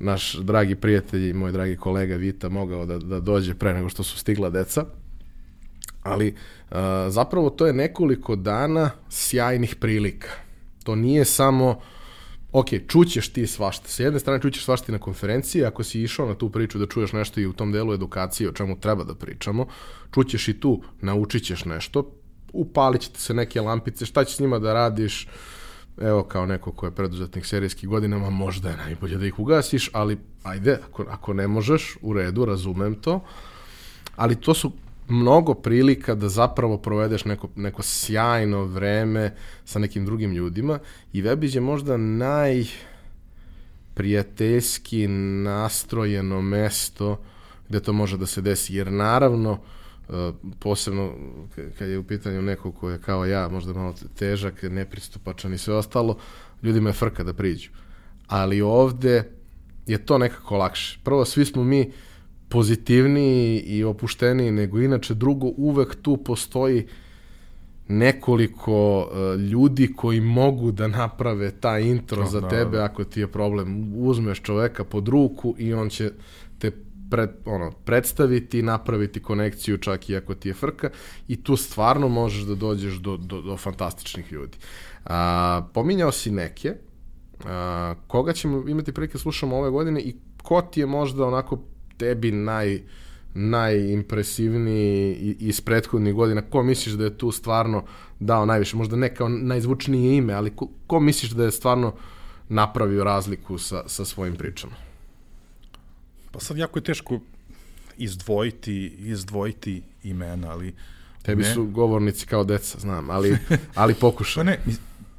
[0.00, 4.02] naš dragi prijatelj i moj dragi kolega Vita mogao da, da dođe pre nego što
[4.02, 4.84] su stigla deca
[6.02, 6.28] ali
[6.70, 6.76] uh,
[7.08, 10.28] zapravo to je nekoliko dana sjajnih prilika.
[10.84, 11.80] To nije samo
[12.52, 13.88] ok, čućeš ti svašta.
[13.88, 17.12] Sa jedne strane čućeš svašta na konferenciji, ako si išao na tu priču da čuješ
[17.12, 19.66] nešto i u tom delu edukacije o čemu treba da pričamo,
[20.14, 22.12] čućeš i tu, naučit ćeš nešto,
[22.52, 25.28] upalit će se neke lampice, šta ćeš s njima da radiš,
[26.00, 30.18] evo kao neko ko je preduzetnik serijskih godinama, možda je najbolje da ih ugasiš, ali
[30.42, 33.20] ajde, ako, ako ne možeš, u redu, razumem to,
[34.16, 34.72] ali to su
[35.08, 39.34] mnogo prilika da zapravo provedeš neko, neko sjajno vreme
[39.64, 40.78] sa nekim drugim ljudima
[41.12, 42.64] i Webiz je možda naj
[43.94, 47.20] prijateljski nastrojeno mesto
[47.68, 49.77] gde to može da se desi, jer naravno e,
[50.58, 51.12] posebno
[51.78, 55.74] kad je u pitanju neko ko je kao ja, možda malo težak, nepristupačan i sve
[55.74, 56.18] ostalo,
[56.62, 57.70] ljudima je frka da priđu.
[58.26, 59.30] Ali ovde
[59.86, 60.98] je to nekako lakše.
[61.04, 61.92] Prvo, svi smo mi uh,
[62.48, 65.14] pozitivniji i opušteniji nego inače.
[65.14, 66.86] Drugo, uvek tu postoji
[67.88, 72.84] nekoliko uh, ljudi koji mogu da naprave taj intro to, za tebe da.
[72.84, 73.92] ako ti je problem.
[73.96, 76.12] Uzmeš čoveka pod ruku i on će
[77.10, 80.90] pred, ono, predstaviti, napraviti konekciju čak i ako ti je frka
[81.28, 84.58] i tu stvarno možeš da dođeš do, do, do fantastičnih ljudi.
[85.04, 86.74] A, pominjao si neke,
[87.44, 91.62] a, koga ćemo imati prilike da slušamo ove godine i ko ti je možda onako
[91.96, 92.80] tebi naj
[93.34, 97.84] najimpresivniji iz prethodnih godina, ko misliš da je tu stvarno
[98.20, 101.94] dao najviše, možda ne kao najzvučnije ime, ali ko, ko misliš da je stvarno
[102.48, 104.87] napravio razliku sa, sa svojim pričama?
[106.32, 107.20] Pa sad jako je teško
[107.96, 110.74] izdvojiti, izdvojiti imena, ali...
[111.22, 111.54] Tebi ne...
[111.54, 113.38] su govornici kao deca, znam, ali,
[113.74, 114.44] ali pokušaj.
[114.44, 114.58] pa ne,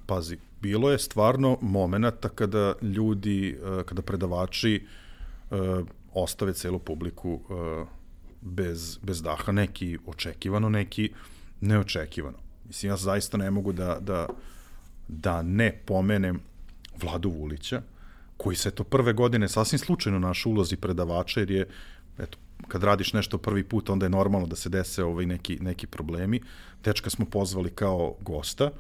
[0.06, 4.86] pazi, bilo je stvarno momenata kada ljudi, eh, kada predavači
[5.52, 5.56] eh,
[6.14, 7.88] ostave celu publiku uh,
[8.42, 11.12] bez, bez daha, neki očekivano, neki
[11.62, 12.38] neočekivano.
[12.68, 14.28] Mislim, ja zaista ne mogu da, da,
[15.08, 16.40] da ne pomenem
[17.02, 17.82] Vladu Vulića,
[18.40, 21.68] koji se to prve godine sasvim slučajno naš ulozi predavača, jer je,
[22.20, 25.88] eto, kad radiš nešto prvi put, onda je normalno da se dese ovaj neki, neki
[25.88, 26.42] problemi.
[26.84, 28.72] Dečka smo pozvali kao gosta,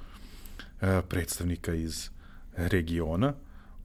[0.82, 2.10] eh, predstavnika iz
[2.56, 3.34] regiona,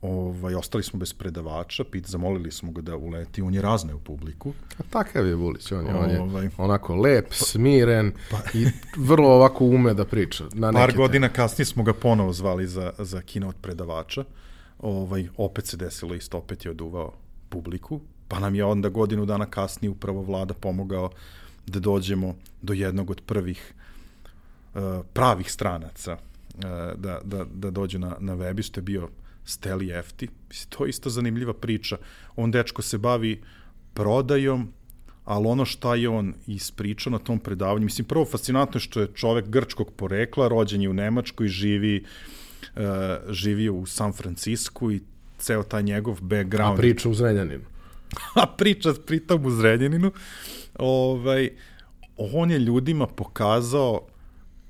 [0.02, 3.98] ovaj, ostali smo bez predavača, pit, zamolili smo ga da uleti, on je razne u
[3.98, 4.52] publiku.
[4.78, 9.28] A takav je Vulić, on je, on je ovaj, onako lep, smiren pa, i vrlo
[9.28, 10.44] ovako ume da priča.
[10.52, 11.36] Na par godina teme.
[11.36, 14.24] kasnije smo ga ponovo zvali za, za kino od predavača,
[14.84, 17.12] ovaj, opet se desilo isto, opet je oduvao
[17.48, 21.10] publiku, pa nam je onda godinu dana kasnije upravo vlada pomogao
[21.66, 23.74] da dođemo do jednog od prvih
[24.74, 24.80] uh,
[25.12, 26.62] pravih stranaca uh,
[26.96, 29.08] da, da, da dođe na, na webi, što je bio
[29.44, 30.28] Steli Efti.
[30.68, 31.96] To je isto zanimljiva priča.
[32.36, 33.42] On dečko se bavi
[33.94, 34.68] prodajom,
[35.24, 39.12] ali ono šta je on ispričao na tom predavanju, mislim, prvo fascinantno je što je
[39.14, 42.08] čovek grčkog porekla, rođen je u Nemačkoj, živi, uh,
[43.28, 45.00] živi u San Francisku i
[45.38, 46.78] ceo taj njegov background.
[46.78, 47.64] A priča u Zrenjaninu.
[48.42, 50.12] A priča pritom u Zrenjaninu.
[50.78, 51.50] Ovaj,
[52.16, 54.06] on je ljudima pokazao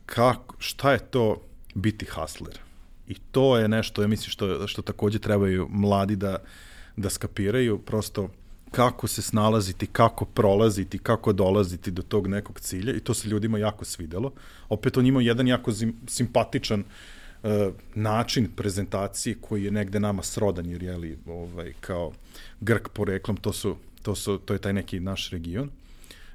[0.07, 1.42] kako, šta je to
[1.74, 2.59] biti hustler.
[3.09, 6.37] I to je nešto, ja mislim, što, što takođe trebaju mladi da,
[6.96, 8.28] da skapiraju, prosto
[8.70, 13.59] kako se snalaziti, kako prolaziti, kako dolaziti do tog nekog cilja i to se ljudima
[13.59, 14.33] jako svidelo.
[14.68, 15.72] Opet on ima jedan jako
[16.07, 16.85] simpatičan e,
[17.94, 22.12] način prezentacije koji je negde nama srodan, jer je li, ovaj, kao
[22.61, 25.70] Grk poreklom, to, su, to, su, to je taj neki naš region.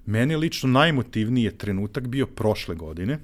[0.05, 3.19] Meni lično najemotivniji je trenutak bio prošle godine.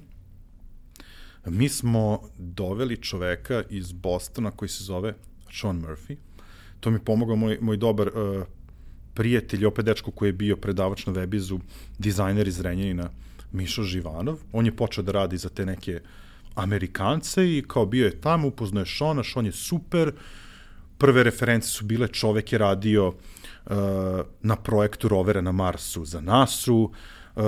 [1.46, 5.14] Mi smo doveli čoveka iz Bostona koji se zove
[5.52, 6.16] Sean Murphy.
[6.80, 8.42] To mi pomogao moj, moj dobar uh,
[9.14, 11.60] prijatelj, opet dečko koji je bio predavač na Webizu,
[11.98, 13.10] dizajner iz Renjanina,
[13.52, 14.38] Mišo Živanov.
[14.52, 16.00] On je počeo da radi za te neke
[16.56, 20.12] Amerikance i kao bio je tamo, upoznao je Šona, Šon je super.
[20.98, 23.74] Prve reference su bile, čovek je radio uh,
[24.42, 27.42] na projektu rovera na Marsu za NASA-u, uh,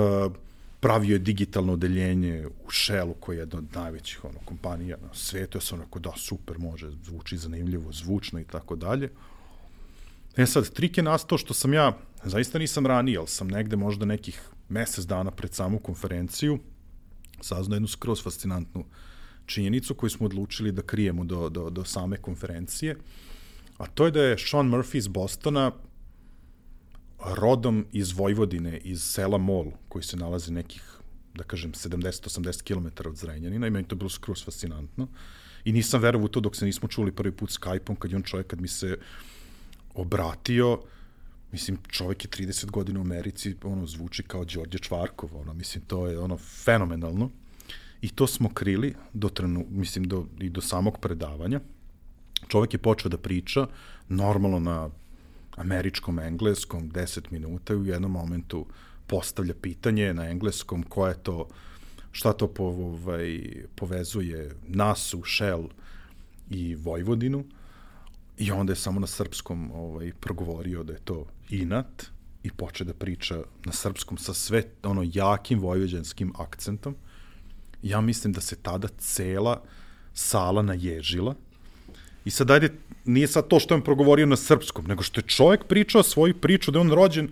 [0.79, 5.57] pravio je digitalno odeljenje u Shellu, koji je jedna od najvećih ono, kompanija na svetu,
[5.57, 9.09] ja sam onako, da, super, može, zvuči zanimljivo, zvučno i tako dalje.
[10.37, 14.05] E sad, trik je nastao što sam ja, zaista nisam ranije, ali sam negde možda
[14.05, 16.59] nekih mesec dana pred samu konferenciju
[17.41, 18.85] saznao jednu skroz fascinantnu
[19.45, 22.95] činjenicu koju smo odlučili da krijemo do, do, do same konferencije,
[23.77, 25.71] a to je da je Sean Murphy iz Bostona
[27.25, 30.83] rodom iz Vojvodine, iz sela Mol, koji se nalazi nekih,
[31.33, 35.07] da kažem, 70-80 km od Zrenjanina i meni to bilo skroz fascinantno.
[35.65, 38.23] I nisam verovao u to dok se nismo čuli prvi put Skype-om, kad je on
[38.23, 38.97] čovjek, kad mi se
[39.93, 40.79] obratio,
[41.51, 46.07] mislim, čovjek je 30 godina u Americi, ono, zvuči kao Đorđe Čvarkov, ono, mislim, to
[46.07, 47.29] je, ono, fenomenalno.
[48.01, 51.59] I to smo krili do trenu, mislim, do, i do samog predavanja.
[52.47, 53.67] Čovjek je počeo da priča,
[54.09, 54.89] normalno na
[55.55, 58.65] američkom engleskom 10 minuta i u jednom momentu
[59.07, 61.47] postavlja pitanje na engleskom koja je to
[62.11, 63.41] šta to po, ovaj,
[63.75, 65.69] povezuje NASU, Shell
[66.49, 67.43] i Vojvodinu
[68.37, 72.05] i onda je samo na srpskom ovaj, progovorio da je to inat
[72.43, 76.95] i poče da priča na srpskom sa sve ono jakim vojvođanskim akcentom.
[77.83, 79.61] Ja mislim da se tada cela
[80.13, 81.35] sala naježila
[82.25, 82.69] I sad ajde,
[83.05, 86.33] nije sad to što je on progovorio na srpskom, nego što je čovjek pričao svoju
[86.33, 87.29] priču da je on rođen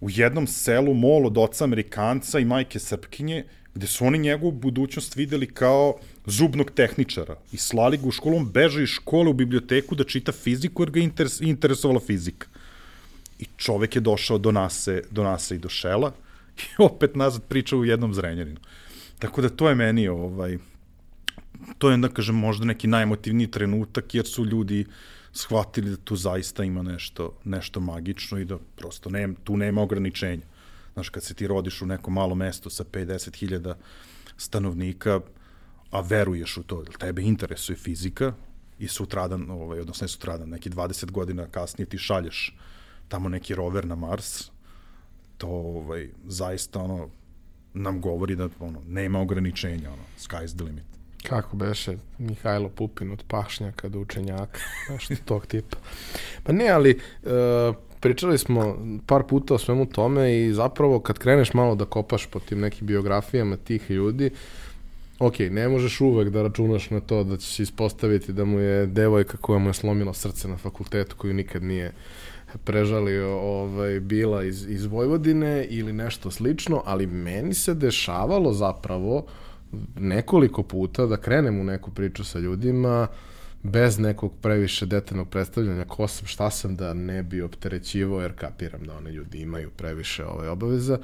[0.00, 5.16] u jednom selu mol od oca Amerikanca i majke Srpkinje, gde su oni njegovu budućnost
[5.16, 9.94] videli kao zubnog tehničara i slali ga u školu, on beže iz škole u biblioteku
[9.94, 12.46] da čita fiziku jer ga interes, interesovala fizika.
[13.38, 16.12] I čovek je došao do nase, do nase i do šela
[16.56, 18.60] i opet nazad priča u jednom zrenjaninu.
[19.18, 20.58] Tako da to je meni ovaj,
[21.78, 24.86] to je, da kažem, možda neki najemotivniji trenutak, jer su ljudi
[25.32, 30.46] shvatili da tu zaista ima nešto, nešto magično i da prosto ne, tu nema ograničenja.
[30.94, 33.74] Znaš, kad se ti rodiš u neko malo mesto sa 50.000
[34.36, 35.20] stanovnika,
[35.90, 38.32] a veruješ u to, tebe interesuje fizika
[38.78, 42.56] i sutradan, ovaj, odnosno ne sutradan, neki 20 godina kasnije ti šalješ
[43.08, 44.50] tamo neki rover na Mars,
[45.38, 47.08] to ovaj, zaista ono,
[47.74, 50.84] nam govori da ono, nema ograničenja, ono, sky's the limit.
[51.28, 55.76] Kako beše Mihajlo Pupin od pašnjaka do učenjaka, nešto tog tipa.
[56.42, 56.98] Pa ne, ali e,
[58.00, 62.40] pričali smo par puta o svemu tome i zapravo kad kreneš malo da kopaš po
[62.40, 64.30] tim nekim biografijama tih ljudi,
[65.18, 69.36] ok, ne možeš uvek da računaš na to da ćeš ispostaviti da mu je devojka
[69.36, 71.92] koja mu je slomila srce na fakultetu koju nikad nije
[72.58, 79.24] prežalio ovaj, bila iz, iz Vojvodine ili nešto slično, ali meni se dešavalo zapravo uh,
[79.96, 83.06] nekoliko puta da krenem u neku priču sa ljudima
[83.62, 88.84] bez nekog previše detaljnog predstavljanja ko sam, šta sam da ne bi opterećivo jer kapiram
[88.84, 90.98] da one ljudi imaju previše ove obaveza.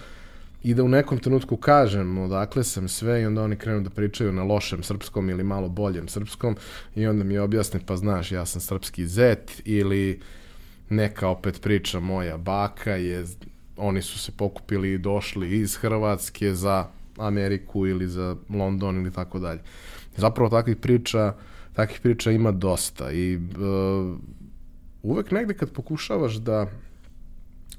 [0.63, 4.33] I da u nekom trenutku kažem odakle sam sve i onda oni krenu da pričaju
[4.33, 6.57] na lošem srpskom ili malo boljem srpskom
[6.95, 10.21] i onda mi objasne pa znaš ja sam srpski zet ili
[10.91, 13.25] neka opet priča moja baka je
[13.77, 19.39] oni su se pokupili i došli iz Hrvatske za Ameriku ili za London ili tako
[19.39, 19.61] dalje.
[20.17, 21.35] Zapravo takvih priča,
[21.73, 24.19] takvih priča ima dosta i uh,
[25.03, 26.67] uvek negde kad pokušavaš da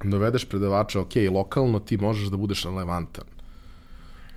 [0.03, 3.25] dovedeš predavača, ok, lokalno ti možeš da budeš relevantan.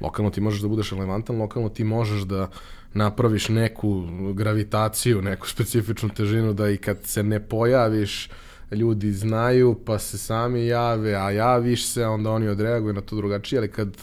[0.01, 2.49] Lokalno ti možeš da budeš relevantan, lokalno ti možeš da
[2.95, 8.29] napraviš neku gravitaciju, neku specifičnu težinu da i kad se ne pojaviš,
[8.71, 13.59] ljudi znaju pa se sami jave, a javiš se, onda oni odreaguju na to drugačije,
[13.59, 13.97] ali kad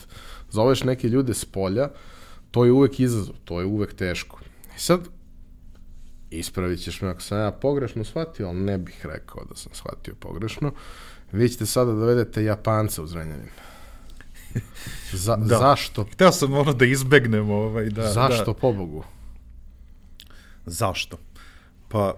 [0.52, 1.90] zoveš neke ljude s polja,
[2.52, 4.40] to je uvek izazov, to je uvek teško.
[4.78, 5.00] I sad,
[6.30, 10.14] ispravit ćeš me ako sam ja pogrešno shvatio, ali ne bih rekao da sam shvatio
[10.20, 10.72] pogrešno.
[11.32, 13.50] Vi ćete sada dovedete Japanca u Zrenjanin.
[15.14, 15.58] Za, da.
[15.58, 16.04] Zašto?
[16.14, 18.12] Hteo sam ono da izbegnem ovaj, da...
[18.12, 18.54] Zašto, da.
[18.54, 19.04] pobogu?
[20.66, 21.18] Zašto?
[21.88, 22.14] Pa,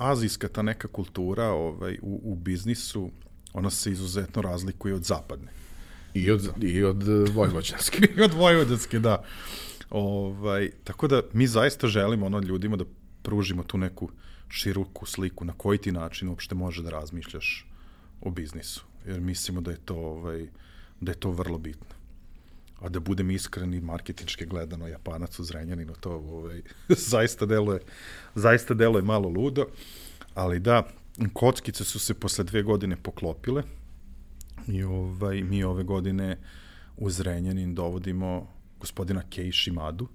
[0.00, 3.10] azijska ta neka kultura ovaj, u, u biznisu
[3.52, 5.52] ona se izuzetno razlikuje od zapadne.
[6.14, 7.02] I od, i od
[7.34, 8.08] vojvođanske.
[8.16, 9.24] I od vojvođanske, da.
[9.90, 12.84] Ovaj, tako da mi zaista želimo ono ljudima da
[13.22, 14.10] pružimo tu neku
[14.48, 17.66] široku sliku na koji ti način uopšte može da razmišljaš
[18.20, 18.84] o biznisu.
[19.06, 20.46] Jer mislimo da je to, ovaj,
[21.00, 21.99] da je to vrlo bitno.
[22.80, 26.62] A da budem iskren i marketinške gledano, Japanac u Zrenjaninu, to ovaj,
[27.12, 27.80] zaista, deluje,
[28.34, 29.66] zaista deluje malo ludo.
[30.34, 30.88] Ali da,
[31.32, 33.62] kockice su se posle dve godine poklopile
[34.68, 36.36] i ovaj, mi ove godine
[36.96, 38.48] u Zrenjanin dovodimo
[38.80, 40.08] gospodina Kei Shimadu.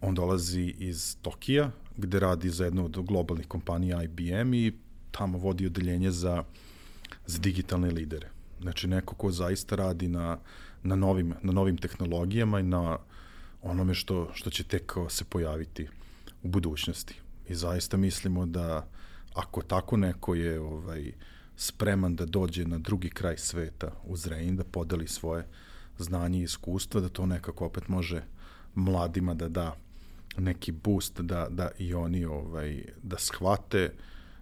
[0.00, 4.72] On dolazi iz Tokija, gde radi za jednu od globalnih kompanija IBM i
[5.10, 6.44] tamo vodi odeljenje za,
[7.26, 8.28] za digitalne lidere.
[8.60, 10.38] Znači, neko ko zaista radi na,
[10.82, 12.98] na, novim, na novim tehnologijama i na
[13.62, 15.88] onome što, što će tek se pojaviti
[16.42, 17.14] u budućnosti.
[17.48, 18.88] I zaista mislimo da
[19.34, 21.12] ako tako neko je ovaj,
[21.56, 25.46] spreman da dođe na drugi kraj sveta u Zrenjin, da podeli svoje
[25.98, 28.22] znanje i iskustva, da to nekako opet može
[28.74, 29.76] mladima da da
[30.38, 33.92] neki boost da, da i oni ovaj, da shvate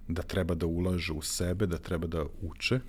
[0.09, 2.81] da treba da ulažu u sebe, da treba da uče.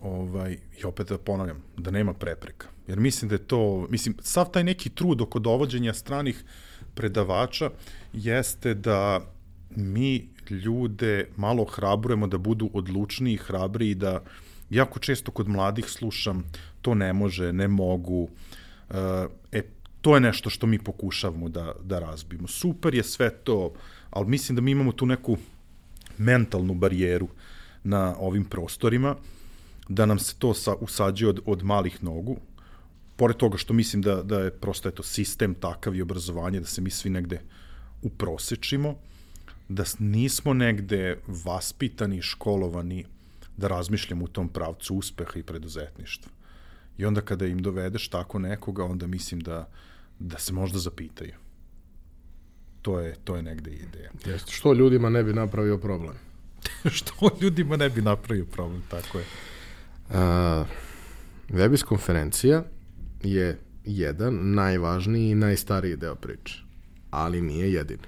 [0.00, 2.68] Ovaj, I opet da ponavljam, da nema prepreka.
[2.86, 6.44] Jer mislim da je to, mislim, sav taj neki trud oko dovođenja stranih
[6.94, 7.70] predavača
[8.12, 9.20] jeste da
[9.76, 14.22] mi ljude malo hrabrujemo da budu odlučniji i hrabri i da
[14.70, 16.44] jako često kod mladih slušam
[16.82, 18.28] to ne može, ne mogu.
[19.52, 19.62] E,
[20.00, 22.48] to je nešto što mi pokušavamo da, da razbijemo.
[22.48, 23.72] Super je sve to,
[24.10, 25.36] ali mislim da mi imamo tu neku
[26.18, 27.28] mentalnu barijeru
[27.84, 29.16] na ovim prostorima,
[29.88, 32.36] da nam se to sa, usađe od, od malih nogu,
[33.16, 36.80] pored toga što mislim da, da je prosto eto, sistem takav i obrazovanje, da se
[36.80, 37.40] mi svi negde
[38.02, 38.94] uprosečimo,
[39.68, 43.04] da nismo negde vaspitani, školovani
[43.56, 46.32] da razmišljamo u tom pravcu uspeha i preduzetništva.
[46.98, 49.68] I onda kada im dovedeš tako nekoga, onda mislim da,
[50.18, 51.34] da se možda zapitaju.
[52.82, 54.10] To je, to je negde ideja.
[54.26, 54.52] Jeste.
[54.52, 56.14] Što ljudima ne bi napravio problem?
[56.98, 59.24] Što ljudima ne bi napravio problem, tako je.
[60.14, 60.64] A,
[61.48, 62.64] Webis konferencija
[63.22, 66.62] je jedan najvažniji i najstariji deo priče,
[67.10, 68.02] ali nije jedini.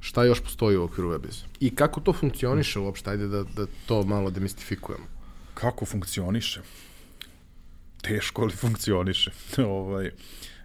[0.00, 1.44] Šta još postoji u okviru Webisa?
[1.60, 3.10] I kako to funkcioniše uopšte?
[3.10, 5.04] Ajde da, da to malo demistifikujemo.
[5.54, 6.60] Kako funkcioniše?
[8.02, 9.30] Teško li funkcioniše?
[9.66, 10.10] ovaj,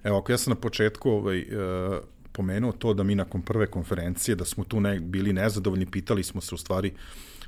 [0.04, 1.98] evo, ako ja sam na početku ovaj, uh,
[2.32, 6.42] pomenuo to da mi nakon prve konferencije, da smo tu ne, bili nezadovoljni, pitali smo
[6.42, 6.94] se u stvari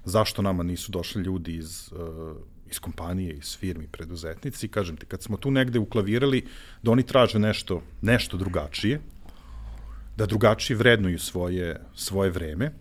[0.05, 2.37] zašto nama nisu došli ljudi iz, uh,
[2.71, 4.67] iz kompanije, iz firmi, preduzetnici.
[4.67, 6.45] Kažem ti, kad smo tu negde uklavirali
[6.83, 8.99] da oni traže nešto, nešto drugačije,
[10.17, 12.71] da drugačije vrednuju svoje, svoje vreme,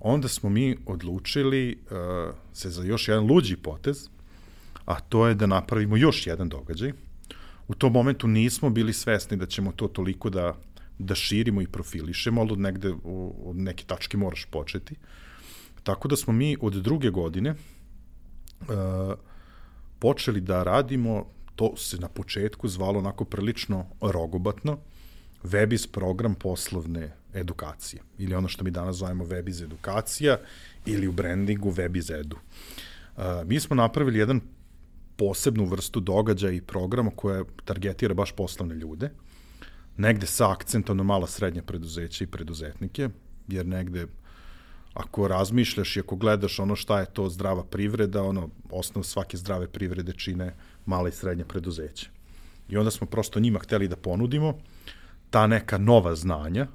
[0.00, 4.08] onda smo mi odlučili uh, se za još jedan luđi potez,
[4.84, 6.92] a to je da napravimo još jedan događaj.
[7.68, 10.54] U tom momentu nismo bili svesni da ćemo to toliko da,
[10.98, 12.92] da širimo i profilišemo, ali od, negde,
[13.44, 14.94] od neke tačke moraš početi.
[15.82, 17.54] Tako da smo mi od druge godine
[18.68, 19.14] uh,
[19.98, 24.78] počeli da radimo, to se na početku zvalo onako prilično rogobatno,
[25.42, 30.38] Webiz program poslovne edukacije ili ono što mi danas zovemo Webiz edukacija
[30.86, 32.36] ili u brandingu Webiz edu.
[33.16, 34.40] Uh, mi smo napravili jedan
[35.16, 39.10] posebnu vrstu događaja i programa koja targetira baš poslovne ljude,
[39.96, 43.08] negde sa akcentom na mala srednja preduzeća i preduzetnike,
[43.48, 44.06] jer negde
[44.94, 49.68] ako razmišljaš i ako gledaš ono šta je to zdrava privreda, ono, osnov svake zdrave
[49.68, 50.54] privrede čine
[50.86, 52.10] mala i srednja preduzeća.
[52.68, 54.58] I onda smo prosto njima hteli da ponudimo
[55.30, 56.66] ta neka nova znanja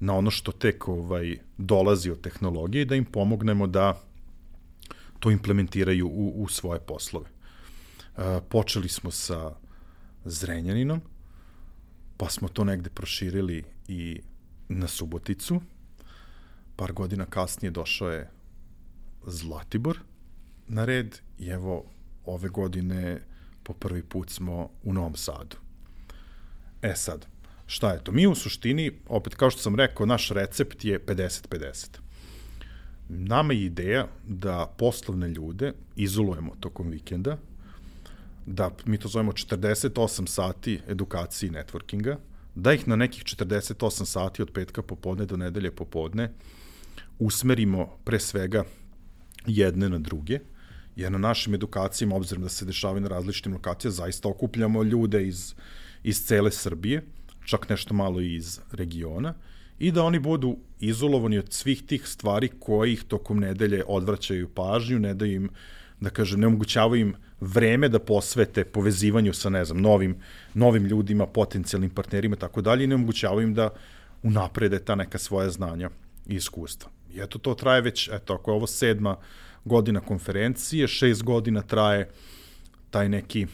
[0.00, 4.00] na ono što tek ovaj, dolazi od tehnologije i da im pomognemo da
[5.18, 7.26] to implementiraju u, u svoje poslove.
[7.26, 9.54] E, počeli smo sa
[10.24, 11.00] Zrenjaninom,
[12.16, 14.20] pa smo to negde proširili i
[14.68, 15.60] na Suboticu.
[16.78, 18.30] Par godina kasnije došao je
[19.26, 19.98] Zlatibor
[20.68, 21.84] na red i evo
[22.24, 23.20] ove godine
[23.62, 25.56] po prvi put smo u Novom Sadu.
[26.82, 27.26] E sad,
[27.68, 28.12] Šta je to?
[28.12, 31.98] Mi u suštini, opet kao što sam rekao, naš recept je 50-50.
[33.08, 37.36] Nama je ideja da poslovne ljude izolujemo tokom vikenda,
[38.46, 42.16] da mi to zovemo 48 sati edukacije i networkinga,
[42.54, 46.32] da ih na nekih 48 sati od petka popodne do nedelje popodne
[47.18, 48.64] usmerimo pre svega
[49.46, 50.38] jedne na druge,
[50.96, 55.54] jer na našim edukacijama, obzirom da se dešavaju na različitim lokacijama, zaista okupljamo ljude iz,
[56.02, 57.02] iz cele Srbije,
[57.44, 59.34] čak nešto malo iz regiona,
[59.78, 64.98] i da oni budu izolovani od svih tih stvari koji ih tokom nedelje odvraćaju pažnju,
[64.98, 65.50] ne da im
[66.00, 70.16] da kažem, ne omogućavaju im vreme da posvete povezivanju sa, ne znam, novim,
[70.54, 73.70] novim ljudima, potencijalnim partnerima i tako dalje i ne omogućavaju im da
[74.22, 75.90] unaprede ta neka svoja znanja
[76.26, 76.90] i iskustva.
[77.14, 79.16] I eto, to traje već, eto, ako je ovo sedma
[79.64, 82.08] godina konferencije, šest godina traje
[82.90, 83.46] taj neki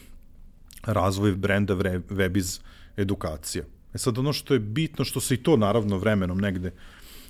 [0.82, 2.60] razvoj brenda Webiz
[2.96, 3.64] edukacija.
[3.94, 6.72] E sad, ono što je bitno, što se i to naravno vremenom negde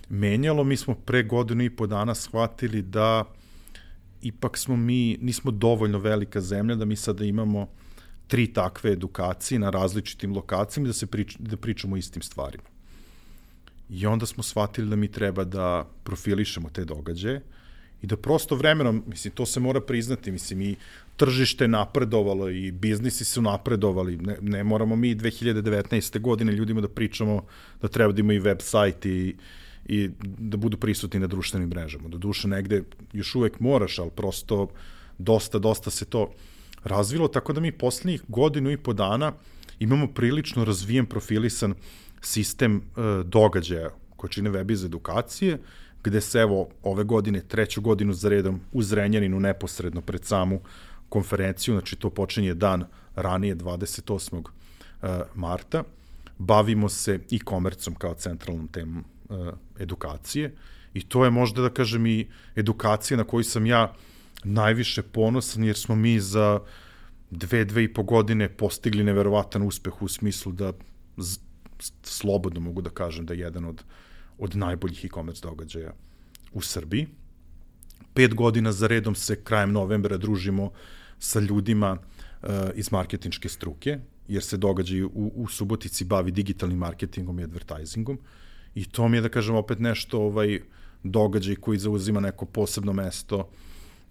[0.08, 3.24] menjalo, mi smo pre godinu i po dana shvatili da
[4.22, 7.68] ipak smo mi, nismo dovoljno velika zemlja da mi sada imamo
[8.26, 12.73] tri takve edukacije na različitim lokacijama da se prič, da pričamo o istim stvarima.
[13.95, 17.40] I onda smo shvatili da mi treba da profilišemo te događaje
[18.03, 20.76] i da prosto vremenom, mislim, to se mora priznati, mislim, i
[21.16, 24.16] tržište napredovalo i biznisi su napredovali.
[24.16, 26.20] Ne, ne moramo mi 2019.
[26.20, 27.45] godine ljudima da pričamo
[27.82, 29.36] da treba da imaju web sajt i,
[29.86, 32.09] i da budu prisutni na društvenim mrežama.
[32.09, 32.82] Do duše negde
[33.12, 34.68] još uvek moraš, ali prosto
[35.18, 36.32] dosta, dosta se to
[36.84, 39.32] razvilo, tako da mi poslednjih godinu i po dana
[39.78, 41.74] imamo prilično razvijen profilisan
[42.26, 45.58] sistem e, događaja koje čine web iz edukacije,
[46.04, 50.60] gde se evo ove godine, treću godinu za redom u Zrenjaninu neposredno pred samu
[51.08, 52.84] konferenciju, znači to počinje dan
[53.16, 54.42] ranije 28.
[55.02, 55.82] E, marta,
[56.38, 59.34] bavimo se i komercom kao centralnom temom e,
[59.78, 60.54] edukacije
[60.94, 63.92] i to je možda da kažem i edukacija na koju sam ja
[64.44, 66.60] najviše ponosan jer smo mi za
[67.30, 70.72] dve, dve i po godine postigli neverovatan uspeh u smislu da
[72.02, 73.84] slobodno mogu da kažem da je jedan od,
[74.38, 75.92] od najboljih e-commerce događaja
[76.52, 77.06] u Srbiji.
[78.14, 80.70] Pet godina za redom se krajem novembra družimo
[81.18, 83.98] sa ljudima uh, iz marketinške struke,
[84.28, 88.18] jer se događaj u, u Subotici bavi digitalnim marketingom i advertisingom.
[88.74, 90.60] I to mi je, da kažem, opet nešto ovaj,
[91.02, 93.48] događaj koji zauzima neko posebno mesto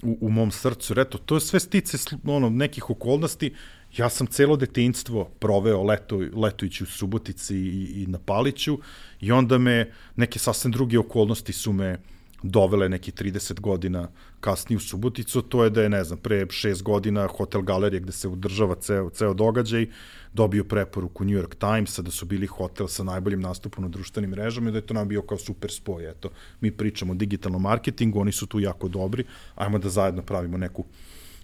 [0.04, 0.94] u, u mom srcu.
[0.98, 3.54] Eto, to je sve stice ono, nekih okolnosti
[3.98, 8.80] Ja sam celo detinjstvo proveo leto, letujući u Subotici i, i na Paliću
[9.22, 11.98] i onda me neke sasvim druge okolnosti su me
[12.44, 14.08] dovele neki 30 godina
[14.40, 18.12] kasnije u Suboticu, to je da je, ne znam, pre 6 godina Hotel Galerija gde
[18.12, 19.88] se udržava ceo, ceo događaj,
[20.34, 24.70] dobio preporuku New York Timesa da su bili hotel sa najboljim nastupom na društvenim mrežama
[24.70, 26.10] i da je to nam bio kao super spoj.
[26.10, 26.30] Eto,
[26.62, 29.24] mi pričamo o digitalnom marketingu, oni su tu jako dobri,
[29.56, 30.86] ajmo da zajedno pravimo neku,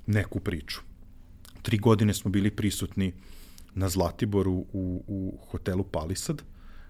[0.06, 0.89] neku priču.
[1.62, 3.14] Tri godine smo bili prisutni
[3.74, 6.44] na Zlatiboru u, u hotelu Palisad,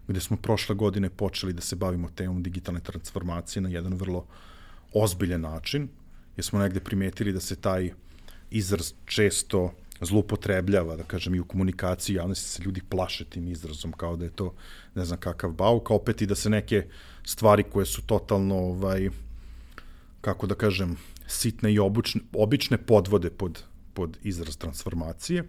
[0.07, 4.25] gde smo prošle godine počeli da se bavimo temom digitalne transformacije na jedan vrlo
[4.93, 5.87] ozbiljan način,
[6.37, 7.91] jer smo negde primetili da se taj
[8.51, 14.15] izraz često zlupotrebljava, da kažem, i u komunikaciji javnosti se ljudi plaše tim izrazom, kao
[14.15, 14.53] da je to
[14.95, 16.85] ne znam kakav bauk, opet i da se neke
[17.23, 19.09] stvari koje su totalno, ovaj,
[20.21, 20.97] kako da kažem,
[21.27, 23.63] sitne i obučne, obične podvode pod
[23.93, 25.43] pod izraz transformacije.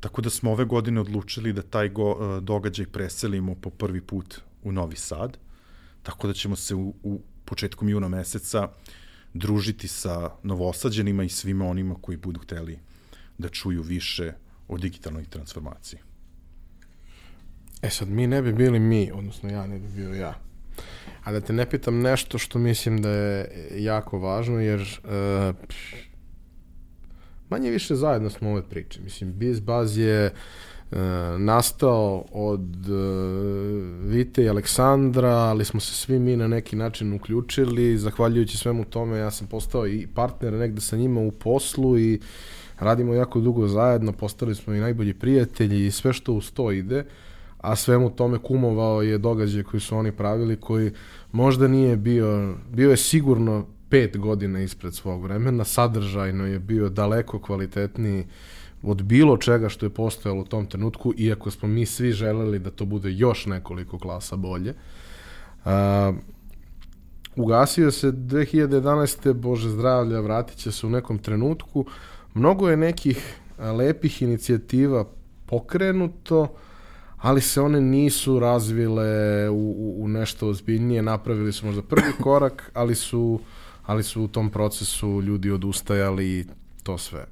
[0.00, 4.40] Tako da smo ove godine odlučili da taj go, e, događaj preselimo po prvi put
[4.62, 5.38] u Novi Sad.
[6.02, 8.68] Tako da ćemo se u, u početkom juna meseca
[9.34, 12.78] družiti sa novosađenima i svima onima koji budu hteli
[13.38, 14.32] da čuju više
[14.68, 16.00] o digitalnoj transformaciji.
[17.82, 20.34] E sad, mi ne bi bili mi, odnosno ja ne bi bio ja.
[21.24, 25.56] A da te ne pitam nešto što mislim da je jako važno, jer uh,
[27.50, 29.00] manje više zajedno smo ove priče.
[29.00, 30.32] Mislim, BizBuzz je e,
[31.38, 32.92] nastao od e,
[34.08, 39.18] Vite i Aleksandra, ali smo se svi mi na neki način uključili, zahvaljujući svemu tome
[39.18, 42.20] ja sam postao i partner negde sa njima u poslu i
[42.78, 47.04] radimo jako dugo zajedno, postali smo i najbolji prijatelji i sve što uz to ide,
[47.58, 50.90] a svemu tome kumovao je događaj koji su oni pravili, koji
[51.32, 57.38] možda nije bio, bio je sigurno pet godina ispred svog vremena, sadržajno je bio daleko
[57.38, 58.24] kvalitetniji
[58.82, 62.70] od bilo čega što je postojalo u tom trenutku, iako smo mi svi želeli da
[62.70, 64.74] to bude još nekoliko klasa bolje.
[65.64, 65.70] Uh,
[67.36, 69.32] ugasio se 2011.
[69.32, 71.86] Bože zdravlja, vratit će se u nekom trenutku.
[72.34, 75.04] Mnogo je nekih lepih inicijativa
[75.46, 76.48] pokrenuto,
[77.16, 81.02] ali se one nisu razvile u, u, u nešto ozbiljnije.
[81.02, 83.40] Napravili su možda prvi korak, ali su
[83.86, 86.44] ali su u tom procesu ljudi odustajali i
[86.82, 87.26] to sve.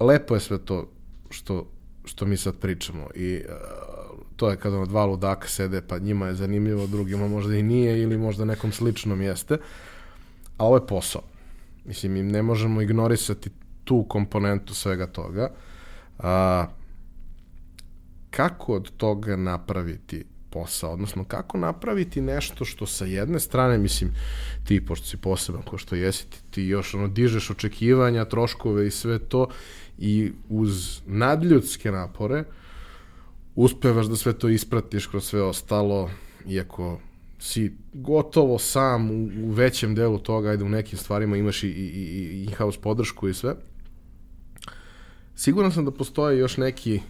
[0.00, 0.88] Lepo je sve to
[1.30, 1.66] što,
[2.04, 3.86] što mi sad pričamo i uh,
[4.36, 8.18] to je kada dva ludaka sede pa njima je zanimljivo, drugima možda i nije ili
[8.18, 9.58] možda nekom sličnom jeste,
[10.58, 11.22] a ovo je posao.
[11.84, 13.50] Mislim, mi ne možemo ignorisati
[13.84, 15.50] tu komponentu svega toga.
[16.18, 16.66] A,
[18.30, 20.24] kako od toga napraviti
[20.56, 24.10] posao, odnosno kako napraviti nešto što sa jedne strane, mislim,
[24.64, 28.90] ti, pošto si poseban, ko što jesi, ti, ti još ono, dižeš očekivanja, troškove i
[28.90, 29.48] sve to
[29.98, 32.44] i uz nadljudske napore
[33.54, 36.10] uspevaš da sve to ispratiš kroz sve ostalo,
[36.48, 37.00] iako
[37.38, 41.72] si gotovo sam u, u većem delu toga, ajde u nekim stvarima imaš i, i,
[41.72, 43.54] i in-house podršku i sve.
[45.34, 47.00] Siguran sam da postoje još neki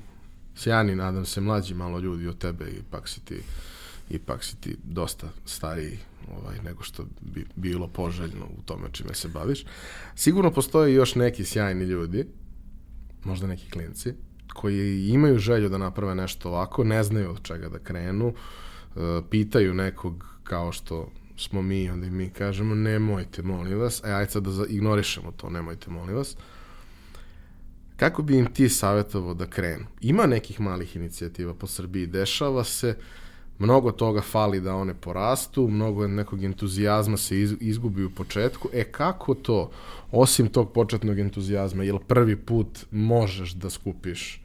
[0.57, 3.41] sjajni, nadam se, mlađi malo ljudi od tebe, ipak si ti,
[4.11, 5.99] ipak si ti dosta stariji
[6.37, 9.65] ovaj, nego što bi bilo poželjno u tome čime se baviš.
[10.15, 12.27] Sigurno postoje još neki sjajni ljudi,
[13.25, 14.15] možda neki klinci,
[14.55, 19.75] koji imaju želju da naprave nešto ovako, ne znaju od čega da krenu, uh, pitaju
[19.75, 24.67] nekog kao što smo mi, onda mi kažemo nemojte, molim vas, e, ajde sad da
[24.69, 26.37] ignorišemo to, nemojte, molim vas.
[27.97, 29.85] Kako bi im ti savjetovao da krenu?
[30.01, 32.97] Ima nekih malih inicijativa po Srbiji, dešava se,
[33.59, 38.69] mnogo toga fali da one porastu, mnogo nekog entuzijazma se iz, izgubi u početku.
[38.73, 39.71] E kako to,
[40.13, 44.43] osim tog početnog entuzijazma, jel prvi put možeš da skupiš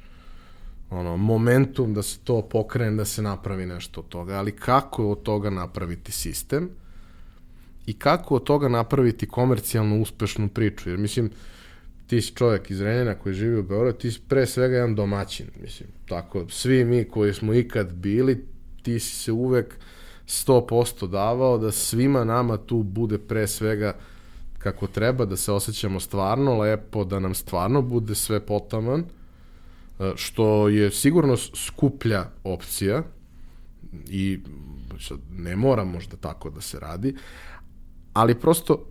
[0.89, 5.23] ono, momentum da se to pokrene, da se napravi nešto od toga, ali kako od
[5.23, 6.69] toga napraviti sistem
[7.85, 11.31] i kako od toga napraviti komercijalno uspešnu priču, jer mislim,
[12.11, 15.47] ti si čovjek iz Renjena koji živi u Beogradu, ti si pre svega jedan domaćin,
[15.61, 18.45] mislim, tako, svi mi koji smo ikad bili,
[18.83, 19.75] ti si se uvek
[20.27, 23.95] 100% davao da svima nama tu bude pre svega
[24.57, 29.05] kako treba, da se osjećamo stvarno lepo, da nam stvarno bude sve potaman,
[30.01, 33.03] E, što je sigurno skuplja opcija
[34.09, 34.39] i
[35.31, 37.15] ne mora možda tako da se radi,
[38.13, 38.85] ali prosto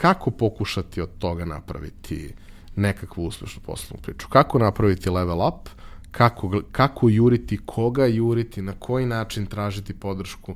[0.00, 2.34] kako pokušati od toga napraviti
[2.76, 4.28] nekakvu uspešnu poslovnu priču?
[4.28, 5.68] Kako napraviti level up?
[6.10, 10.54] Kako, kako juriti, koga juriti, na koji način tražiti podršku?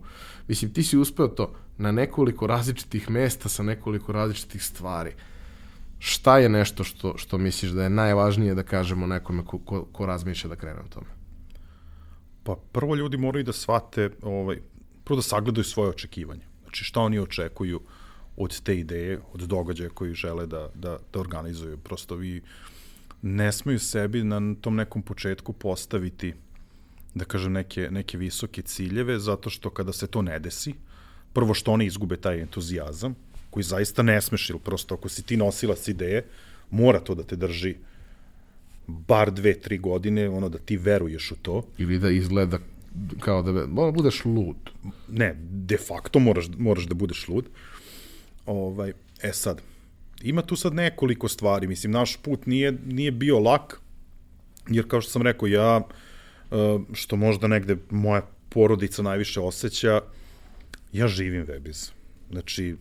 [0.48, 5.10] Mislim, ti si uspeo to na nekoliko različitih mesta sa nekoliko različitih stvari.
[5.10, 5.22] Uh,
[6.04, 10.06] šta je nešto što, što misliš da je najvažnije da kažemo nekome ko, ko, ko
[10.06, 11.06] razmišlja da krene o tome?
[12.42, 14.58] Pa prvo ljudi moraju da shvate, ovaj,
[15.04, 16.42] prvo da sagledaju svoje očekivanje.
[16.62, 17.80] Znači šta oni očekuju
[18.36, 21.78] od te ideje, od događaja koji žele da, da, da organizuju.
[21.78, 22.42] Prosto vi
[23.22, 26.34] ne smeju sebi na tom nekom početku postaviti
[27.14, 30.74] da kažem neke, neke visoke ciljeve zato što kada se to ne desi,
[31.32, 33.14] prvo što oni izgube taj entuzijazam,
[33.50, 36.24] koji zaista ne smeš, ili prosto ako si ti nosilac ideje,
[36.70, 37.74] mora to da te drži
[38.86, 41.62] bar dve, tri godine, ono da ti veruješ u to.
[41.78, 42.58] Ili da izgleda
[43.20, 44.56] kao da mora budeš lud.
[45.08, 47.44] Ne, de facto moraš, moraš da budeš lud.
[48.46, 49.60] Ovaj, e sad,
[50.22, 53.80] ima tu sad nekoliko stvari, mislim, naš put nije, nije bio lak,
[54.68, 55.80] jer kao što sam rekao, ja,
[56.50, 60.00] e, što možda negde moja porodica najviše osjeća,
[60.92, 61.90] ja živim Webiz.
[62.30, 62.76] Znači,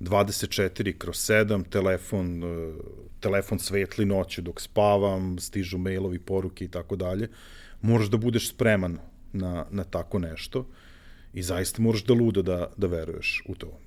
[0.00, 2.72] 24 kroz 7, telefon, e,
[3.20, 7.28] telefon svetli noću dok spavam, stižu mailovi, poruke i tako dalje.
[7.82, 8.98] Moraš da budeš spreman
[9.32, 10.66] na, na tako nešto
[11.32, 13.78] i zaista moraš da ludo da, da veruješ u to.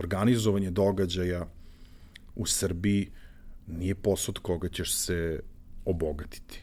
[0.00, 1.46] Organizovanje događaja
[2.36, 3.10] u Srbiji
[3.66, 5.40] nije posao od koga ćeš se
[5.84, 6.60] obogatiti.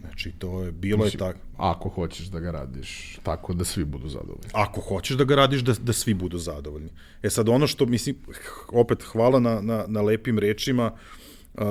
[0.00, 1.38] Znači, to je, bilo Mislim, je tako.
[1.56, 4.50] Ako hoćeš da ga radiš tako da svi budu zadovoljni.
[4.52, 6.90] Ako hoćeš da ga radiš da, da svi budu zadovoljni.
[7.22, 8.16] E sad, ono što, mislim,
[8.68, 10.92] opet hvala na, na, na lepim rečima,
[11.54, 11.62] uh,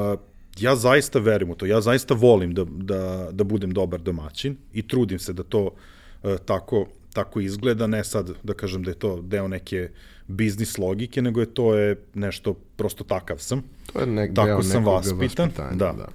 [0.59, 4.88] ja zaista verim u to, ja zaista volim da, da, da budem dobar domaćin i
[4.88, 9.22] trudim se da to uh, tako, tako izgleda, ne sad da kažem da je to
[9.22, 9.89] deo neke
[10.28, 13.63] biznis logike, nego je to je nešto, prosto takav sam.
[13.93, 15.51] To je nek, tako deo sam vaspitan.
[15.57, 15.93] Da.
[15.93, 16.07] da.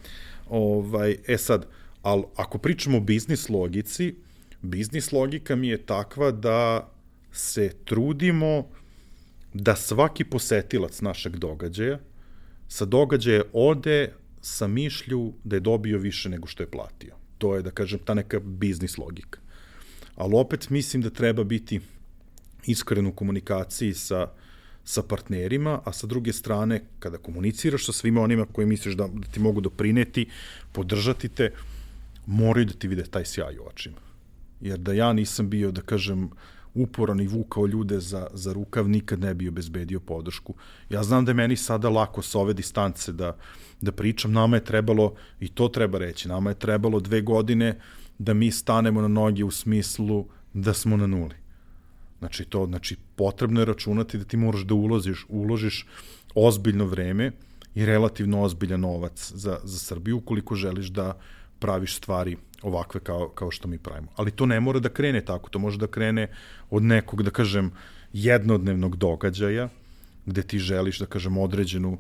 [0.49, 1.67] Ovaj, e sad,
[2.03, 4.15] Ali ako pričamo o biznis logici,
[4.63, 6.89] biznis logika mi je takva da
[7.33, 8.69] se trudimo
[9.55, 11.99] da svaki posetilac našeg događaja
[12.69, 17.15] sa događaja ode sa mišlju da je dobio više nego što je platio.
[17.39, 19.41] To je, da kažem, ta neka biznis logika.
[20.15, 21.81] Ali opet mislim da treba biti
[22.67, 24.29] iskren u komunikaciji sa,
[24.85, 29.29] sa partnerima, a sa druge strane, kada komuniciraš sa svima onima koji misliš da, da
[29.29, 30.27] ti mogu doprineti,
[30.73, 31.53] podržati te,
[32.27, 33.97] moraju da ti vide taj sjaj u očima.
[34.61, 36.31] Jer da ja nisam bio, da kažem,
[36.75, 40.55] uporan i vukao ljude za, za rukav, nikad ne bi obezbedio podršku.
[40.91, 43.37] Ja znam da je meni sada lako sa ove distance da,
[43.81, 47.79] da pričam, nama je trebalo, i to treba reći, nama je trebalo dve godine
[48.19, 51.42] da mi stanemo na noge u smislu da smo na nuli.
[52.23, 55.87] Znači, to, znači, potrebno je računati da ti moraš da uložiš, uložiš
[56.35, 57.33] ozbiljno vreme
[57.75, 61.17] i relativno ozbiljan novac za, za Srbiju ukoliko želiš da
[61.59, 64.09] praviš stvari ovakve kao, kao što mi pravimo.
[64.17, 66.29] Ali to ne mora da krene tako, to može da krene
[66.71, 67.73] od nekog, da kažem,
[68.13, 69.69] jednodnevnog događaja,
[70.27, 71.99] gde ti želiš, da kažem, određenu,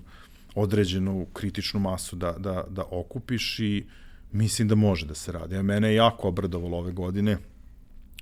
[0.54, 3.84] određenu kritičnu masu da, da, da okupiš i
[4.32, 5.56] mislim da može da se radi.
[5.56, 7.38] A mene je jako obradovalo ove godine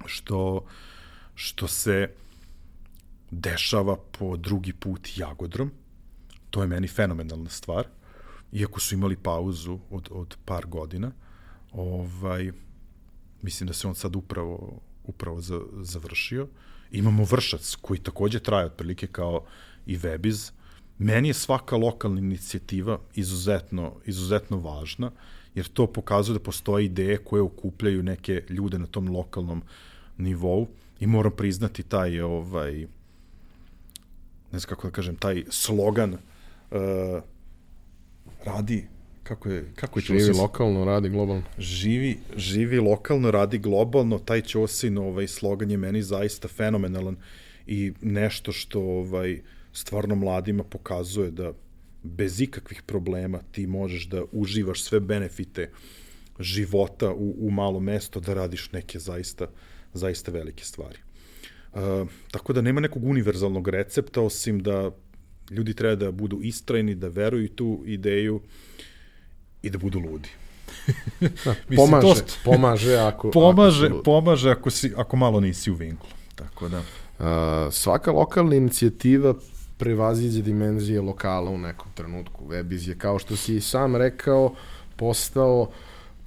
[0.07, 0.65] što,
[1.41, 2.09] što se
[3.31, 5.71] dešava po drugi put Jagodrom.
[6.51, 7.87] To je meni fenomenalna stvar.
[8.53, 11.13] Iako su imali pauzu od, od par godina,
[11.73, 12.53] ovaj,
[13.43, 16.49] mislim da se on sad upravo, upravo za, završio.
[16.91, 19.45] Imamo Vršac, koji takođe traje otprilike kao
[19.87, 20.53] i Webiz.
[20.99, 25.11] Meni je svaka lokalna inicijativa izuzetno, izuzetno važna,
[25.55, 29.63] jer to pokazuje da postoje ideje koje okupljaju neke ljude na tom lokalnom
[30.19, 30.69] nivou
[31.01, 32.87] i moram priznati taj ovaj
[34.53, 36.19] ne znam kako da kažem taj slogan uh,
[38.45, 38.87] radi
[39.23, 40.43] kako je kako je živi Ćosin?
[40.43, 46.49] lokalno radi globalno živi živi lokalno radi globalno taj Ćosin ovaj slogan je meni zaista
[46.49, 47.17] fenomenalan
[47.67, 49.41] i nešto što ovaj
[49.73, 51.53] stvarno mladima pokazuje da
[52.03, 55.71] bez ikakvih problema ti možeš da uživaš sve benefite
[56.39, 59.47] života u, u malo mesto, da radiš neke zaista,
[59.95, 60.99] zaista velike stvari.
[61.73, 64.91] Uh, tako da nema nekog univerzalnog recepta, osim da
[65.51, 68.41] ljudi treba da budu istrajni, da veruju tu ideju
[69.63, 70.29] i da budu ludi.
[71.45, 72.39] da, pomaže, to st...
[72.45, 73.31] pomaže ako...
[73.41, 76.09] Pomaže, ako pomaže ako, si, ako malo nisi u vinklu.
[76.35, 76.79] Tako da...
[76.79, 79.35] Uh, svaka lokalna inicijativa
[79.77, 82.45] prevaziđe dimenzije lokala u nekom trenutku.
[82.49, 84.55] Webiz je, kao što si i sam rekao,
[84.97, 85.71] postao,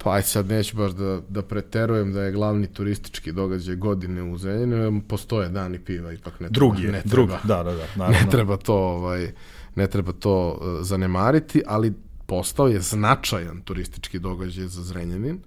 [0.04, 4.38] pa aj sad neću baš da, da preterujem da je glavni turistički događaj godine u
[4.38, 8.18] Zrenjaninu, postoje dani piva, ipak ne drugi treba, ne treba, drugi, da, da, da, naravno.
[8.24, 9.32] ne treba to, ovaj,
[9.74, 11.92] ne treba to uh, zanemariti, ali
[12.26, 15.40] postao je značajan turistički događaj za Zrenjanin.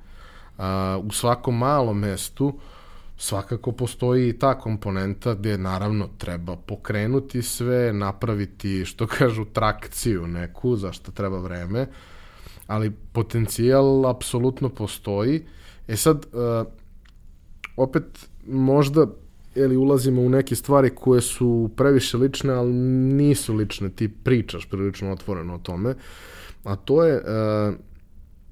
[0.58, 0.64] Uh,
[1.04, 2.62] u svakom malom mestu uh,
[3.18, 10.76] svakako postoji i ta komponenta gde naravno treba pokrenuti sve, napraviti, što kažu, trakciju neku,
[10.76, 11.88] zašto treba vreme,
[12.68, 15.44] ali potencijal apsolutno postoji.
[15.88, 16.68] E sad, uh,
[17.78, 19.08] opet možda
[19.56, 25.12] ili ulazimo u neke stvari koje su previše lične, ali nisu lične, ti pričaš prilično
[25.12, 25.96] otvoreno o tome,
[26.64, 27.76] a to je, uh,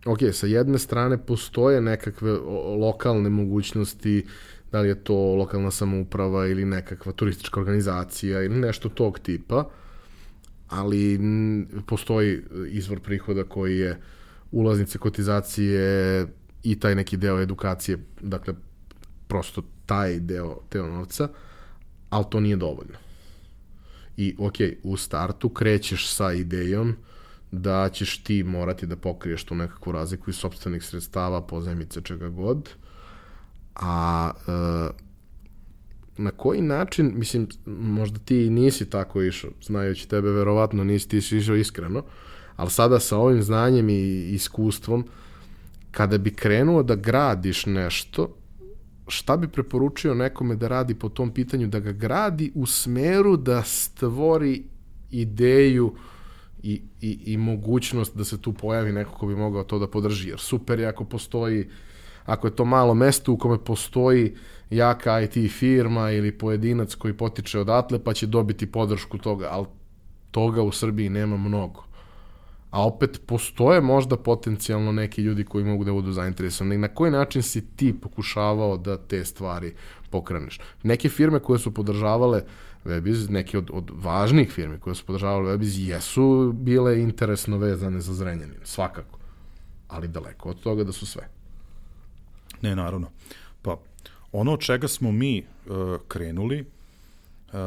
[0.06, 2.32] ok, sa jedne strane postoje nekakve
[2.80, 4.26] lokalne mogućnosti
[4.72, 9.70] da li je to lokalna samouprava ili nekakva turistička organizacija ili nešto tog tipa,
[10.68, 11.20] ali
[11.88, 14.02] postoji izvor prihoda koji je
[14.52, 16.28] ulaznice, kotizacije
[16.64, 18.54] i taj neki deo edukacije, dakle,
[19.28, 21.30] prosto taj deo, deo novca,
[22.10, 22.98] ali to nije dovoljno.
[24.18, 26.96] I, ok, u startu krećeš sa idejom
[27.52, 32.70] da ćeš ti morati da pokriješ tu nekakvu razliku iz sobstvenih sredstava, pozemice, čega god,
[33.76, 35.05] A e,
[36.18, 41.56] na koji način, mislim, možda ti nisi tako išao, znajući tebe, verovatno nisi ti išao
[41.56, 42.04] iskreno,
[42.56, 45.06] ali sada sa ovim znanjem i iskustvom,
[45.92, 48.36] kada bi krenuo da gradiš nešto,
[49.08, 53.64] šta bi preporučio nekome da radi po tom pitanju, da ga gradi u smeru da
[53.64, 54.64] stvori
[55.12, 55.96] ideju
[56.64, 60.30] i, i, i mogućnost da se tu pojavi neko ko bi mogao to da podrži.
[60.30, 61.68] Jer super je ako postoji uh,
[62.26, 64.36] ako je to malo mesto u kome postoji
[64.70, 69.66] jaka IT firma ili pojedinac koji potiče odatle pa će dobiti podršku toga, ali
[70.32, 71.84] toga u Srbiji nema mnogo.
[72.72, 76.78] A opet postoje možda potencijalno neki ljudi koji mogu da budu zainteresovani.
[76.78, 79.74] Na koji način si ti pokušavao da te stvari
[80.10, 80.60] pokreneš?
[80.84, 82.42] Neke firme koje su podržavale
[82.86, 88.14] Webiz, neke od, od važnih firmi koje su podržavale Webiz, jesu bile interesno vezane za
[88.14, 89.20] Zrenjanin, svakako.
[89.88, 91.35] Ali daleko od toga da su sve.
[92.66, 93.12] Ne, naravno.
[93.62, 93.78] Pa,
[94.32, 97.60] ono od čega smo mi uh, krenuli uh,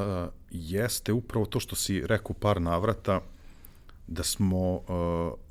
[0.50, 3.20] jeste upravo to što si rekao par navrata
[4.06, 4.82] da smo uh,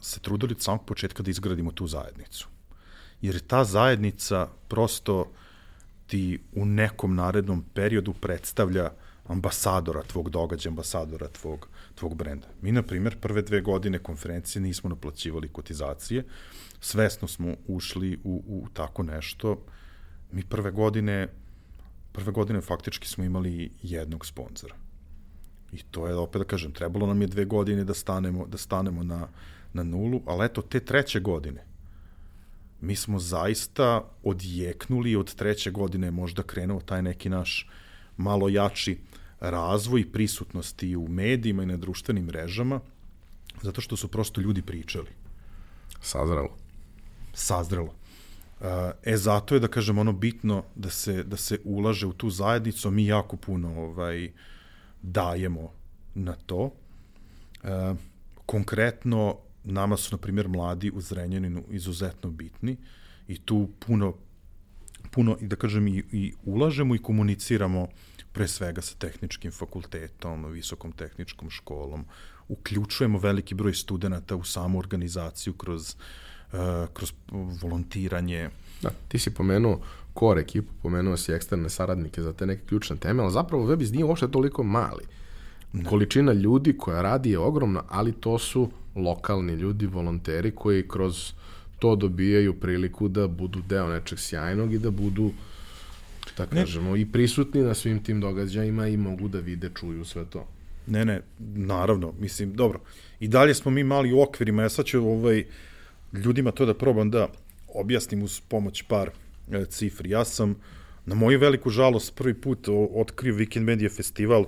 [0.01, 2.47] se trudili od samog početka da izgradimo tu zajednicu.
[3.21, 5.25] Jer ta zajednica prosto
[6.07, 8.91] ti u nekom narednom periodu predstavlja
[9.27, 12.47] ambasadora tvog događaja, ambasadora tvog, tvog brenda.
[12.61, 16.23] Mi, na primjer, prve dve godine konferencije nismo naplaćivali kotizacije,
[16.79, 19.65] svesno smo ušli u, u tako nešto.
[20.31, 21.27] Mi prve godine,
[22.11, 24.75] prve godine faktički smo imali jednog sponzora.
[25.71, 29.03] I to je, opet da kažem, trebalo nam je dve godine da stanemo, da stanemo
[29.03, 29.27] na,
[29.73, 31.65] na nulu, ali eto, te treće godine,
[32.81, 37.69] mi smo zaista odjeknuli od treće godine možda krenuo taj neki naš
[38.17, 38.97] malo jači
[39.39, 42.79] razvoj prisutnosti u medijima i na društvenim mrežama,
[43.61, 45.09] zato što su prosto ljudi pričali.
[46.01, 46.66] Sazrelo
[47.37, 47.93] sazrelo.
[49.03, 52.91] E, zato je, da kažem, ono bitno da se, da se ulaže u tu zajednicu,
[52.91, 54.31] mi jako puno ovaj,
[55.01, 55.71] dajemo
[56.15, 56.71] na to.
[57.63, 57.93] E,
[58.45, 62.77] konkretno, nama su, na primjer, mladi u Zrenjaninu izuzetno bitni
[63.27, 64.13] i tu puno,
[65.11, 67.87] puno da kažem, i, i ulažemo i komuniciramo
[68.33, 72.05] pre svega sa tehničkim fakultetom, visokom tehničkom školom,
[72.47, 76.01] uključujemo veliki broj studenta u samu organizaciju kroz, uh,
[76.93, 77.13] kroz
[77.61, 78.49] volontiranje.
[78.81, 79.81] Da, ti si pomenuo
[80.19, 84.05] core ekipu, pomenuo si eksterne saradnike za te neke ključne teme, ali zapravo Webiz nije
[84.05, 85.03] uopšte toliko mali.
[85.73, 85.83] Ne.
[85.83, 91.33] Količina ljudi koja radi je ogromna, ali to su lokalni ljudi, volonteri koji kroz
[91.79, 95.31] to dobijaju priliku da budu deo nečeg sjajnog i da budu
[96.37, 97.01] da kažemo, ne.
[97.01, 100.47] i prisutni na svim tim događajima i mogu da vide, čuju sve to.
[100.87, 101.21] Ne, ne,
[101.55, 102.79] naravno, mislim, dobro.
[103.19, 105.45] I dalje smo mi mali u okvirima, ja sad ću ovaj,
[106.13, 107.27] ljudima to da probam da
[107.67, 109.11] objasnim uz pomoć par
[109.51, 110.09] e, cifri.
[110.09, 110.55] Ja sam,
[111.05, 114.45] na moju veliku žalost, prvi put otkrio Weekend Media Festival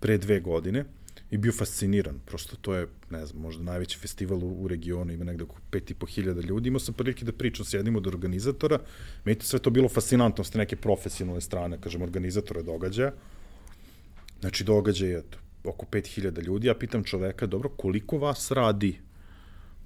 [0.00, 0.84] pre dve godine
[1.30, 2.20] i bio fasciniran.
[2.26, 6.44] Prosto to je, ne znam, možda najveći festival u, u regionu, ima negde oko 5500
[6.44, 6.68] ljudi.
[6.68, 8.78] Imao sam prilike da pričam s jednim od organizatora.
[9.24, 13.12] Meni to sve to bilo fascinantno s neke profesionalne strane, kažem, organizatora događaja.
[14.40, 15.22] Znači, događaj je
[15.64, 16.66] oko 5000 ljudi.
[16.66, 18.98] Ja pitam čoveka, dobro, koliko vas radi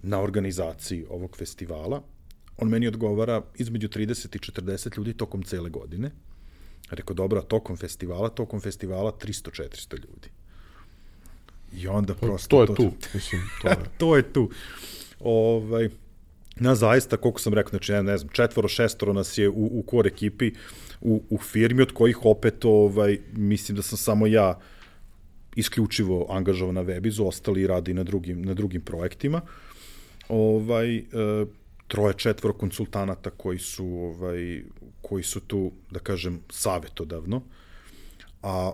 [0.03, 2.03] na organizaciji ovog festivala?
[2.57, 6.11] On meni odgovara između 30 i 40 ljudi tokom cele godine.
[6.91, 10.29] Rekao, dobro, tokom festivala, tokom festivala 300-400 ljudi.
[11.73, 12.49] I onda prosto...
[12.57, 13.77] To je to, tu, mislim, to je.
[13.99, 14.51] to je tu.
[15.21, 15.89] Ovaj,
[16.57, 19.85] na zaista, koliko sam rekao, znači, ne, ne znam, četvoro, šestoro nas je u, u
[19.91, 20.53] core ekipi,
[21.01, 24.59] u, u firmi, od kojih opet, ovaj, mislim da sam samo ja
[25.57, 29.41] isključivo angažovan na Webizu, ostali radi na drugim, na drugim projektima.
[30.29, 31.03] Ovaj, e,
[31.89, 34.63] troje, četvoro konsultanata koji su, ovaj,
[35.03, 37.43] koji su tu, da kažem, savetodavno.
[38.43, 38.73] A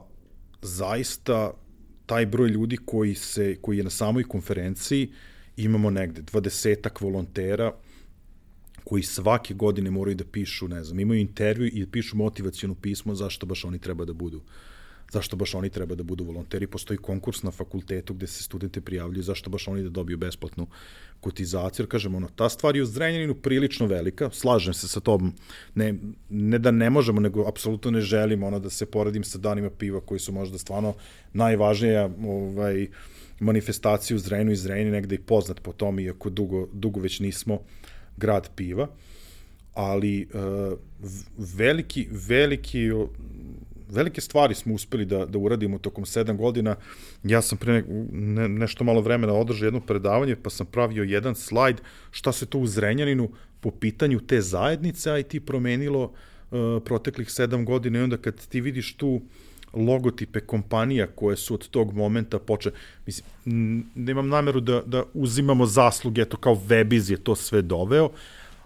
[0.63, 1.51] zaista
[2.07, 5.13] taj broj ljudi koji, se, koji je na samoj konferenciji,
[5.57, 7.73] imamo negde dvadesetak volontera
[8.85, 13.47] koji svake godine moraju da pišu, ne znam, imaju intervju i pišu motivacijonu pismo zašto
[13.47, 14.43] baš oni treba da budu
[15.11, 16.67] zašto baš oni treba da budu volonteri.
[16.67, 20.67] Postoji konkurs na fakultetu gde se studente prijavljuju, zašto baš oni da dobiju besplatnu
[21.21, 21.85] kotizaciju.
[21.85, 25.33] Jer, kažem, ono, ta stvar je u Zrenjaninu prilično velika, slažem se sa tobom,
[25.75, 25.95] ne,
[26.29, 30.01] ne da ne možemo, nego apsolutno ne želimo ono, da se poredim sa danima piva
[30.01, 30.95] koji su možda stvarno
[31.33, 32.89] najvažnija ovaj,
[33.41, 37.61] manifestacija u Zrenju i Zrenju negde i poznat po tom, iako dugo, dugo već nismo
[38.17, 38.89] grad piva
[39.79, 40.79] ali uh,
[41.57, 42.91] veliki, veliki
[43.91, 46.77] velike stvari smo uspeli da, da uradimo tokom sedam godina.
[47.25, 51.35] Ja sam pre ne, ne, nešto malo vremena održao jedno predavanje, pa sam pravio jedan
[51.35, 51.81] slajd
[52.11, 53.29] šta se to u Zrenjaninu
[53.61, 58.47] po pitanju te zajednice, a i ti promenilo uh, proteklih sedam godina i onda kad
[58.47, 59.21] ti vidiš tu
[59.73, 62.71] logotipe kompanija koje su od tog momenta poče,
[63.07, 63.27] mislim,
[63.95, 68.11] nemam nameru da, da uzimamo zasluge, eto kao Webiz je to sve doveo,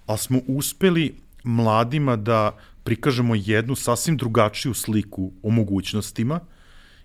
[0.06, 1.14] ali smo uspeli
[1.44, 6.40] mladima da prikažemo jednu sasvim drugačiju sliku o mogućnostima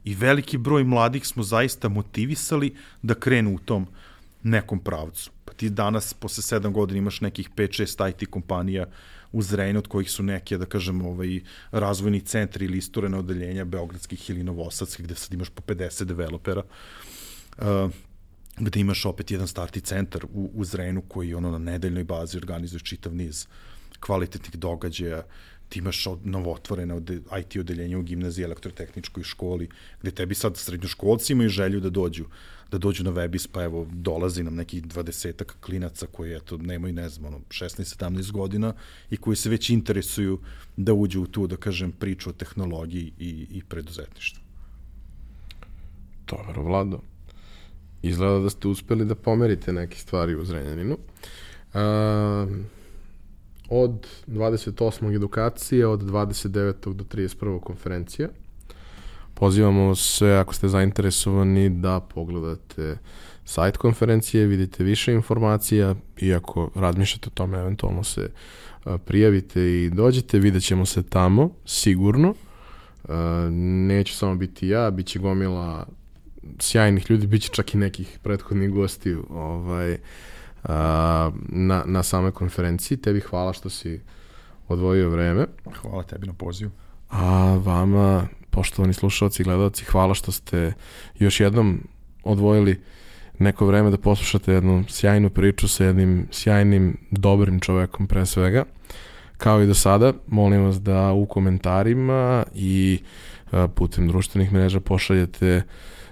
[0.04, 3.88] i veliki broj mladih smo zaista motivisali da krenu u tom
[4.44, 5.32] nekom pravcu.
[5.46, 8.86] Pa ti danas, posle sedam godina, imaš nekih 5-6 IT kompanija
[9.32, 11.40] u Zrejnu, od kojih su neke, da kažem, ovaj,
[11.72, 16.64] razvojni centri ili istorene odeljenja beogradskih ili novosadskih, gde sad imaš po 50 developera.
[17.58, 17.92] Uh,
[18.58, 22.80] gde imaš opet jedan starti centar u, u Zrenu koji ono na nedeljnoj bazi organizuje
[22.80, 23.48] čitav niz
[24.00, 25.24] kvalitetnih događaja,
[25.70, 27.10] ti imaš novotvorene od
[27.40, 29.70] IT odeljenje u gimnaziji elektrotehničkoj školi,
[30.02, 32.26] gde tebi sad srednjoškolci imaju želju da dođu
[32.72, 37.10] da dođu na Webis, pa evo, dolazi nam nekih dvadesetak klinaca koji, eto, nemaju, ne
[37.10, 38.74] znam, ono, 16-17 godina
[39.10, 40.40] i koji se već interesuju
[40.78, 44.44] da uđu u tu, da kažem, priču o tehnologiji i, i preduzetništvu.
[46.28, 47.00] Dobro, Vlado.
[48.02, 50.98] Izgleda da ste uspeli da pomerite neke stvari u Zrenjaninu.
[51.74, 51.80] Uh,
[53.70, 55.16] od 28.
[55.16, 56.94] edukacije, od 29.
[56.94, 57.60] do 31.
[57.60, 58.30] konferencija.
[59.34, 62.98] Pozivamo se, ako ste zainteresovani, da pogledate
[63.46, 68.30] sajt konferencije, vidite više informacija i ako razmišljate o tome, eventualno se
[69.06, 72.34] prijavite i dođete, vidjet ćemo se tamo, sigurno.
[73.88, 75.88] Neće samo biti ja, bit će gomila
[76.60, 79.98] sjajnih ljudi, bit će čak i nekih prethodnih gosti ovaj,
[81.50, 82.98] na, na samoj konferenciji.
[82.98, 84.02] Tebi hvala što si
[84.68, 85.46] odvojio vreme.
[85.82, 86.72] Hvala tebi na pozivu.
[87.10, 90.74] A vama, poštovani slušalci i gledalci, hvala što ste
[91.20, 91.88] još jednom
[92.24, 92.82] odvojili
[93.40, 98.64] neko vreme da poslušate jednu sjajnu priču sa jednim sjajnim, dobrim čovekom pre svega.
[99.38, 103.00] Kao i do sada, molim vas da u komentarima i
[103.76, 105.62] putem društvenih mreža pošaljete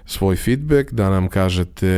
[0.06, 1.88] svoj feedback, da nam kažete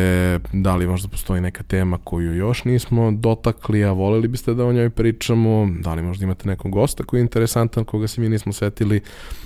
[0.52, 4.72] da li možda postoji neka tema koju još nismo dotakli, a voleli biste da o
[4.72, 8.52] njoj pričamo, da li možda imate nekog gosta koji je interesantan, koga se mi nismo
[8.52, 9.00] setili,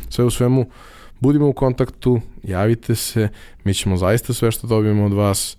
[0.08, 0.66] sve u svemu,
[1.20, 3.28] budimo u kontaktu, javite se,
[3.64, 5.56] mi ćemo zaista sve što dobijemo od vas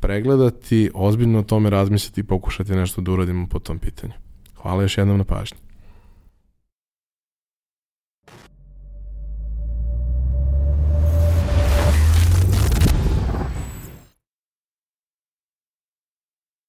[0.00, 4.12] pregledati, ozbiljno o tome razmisliti i pokušati nešto da uradimo po tom pitanju.
[4.54, 5.69] Hvala još jednom na pažnji.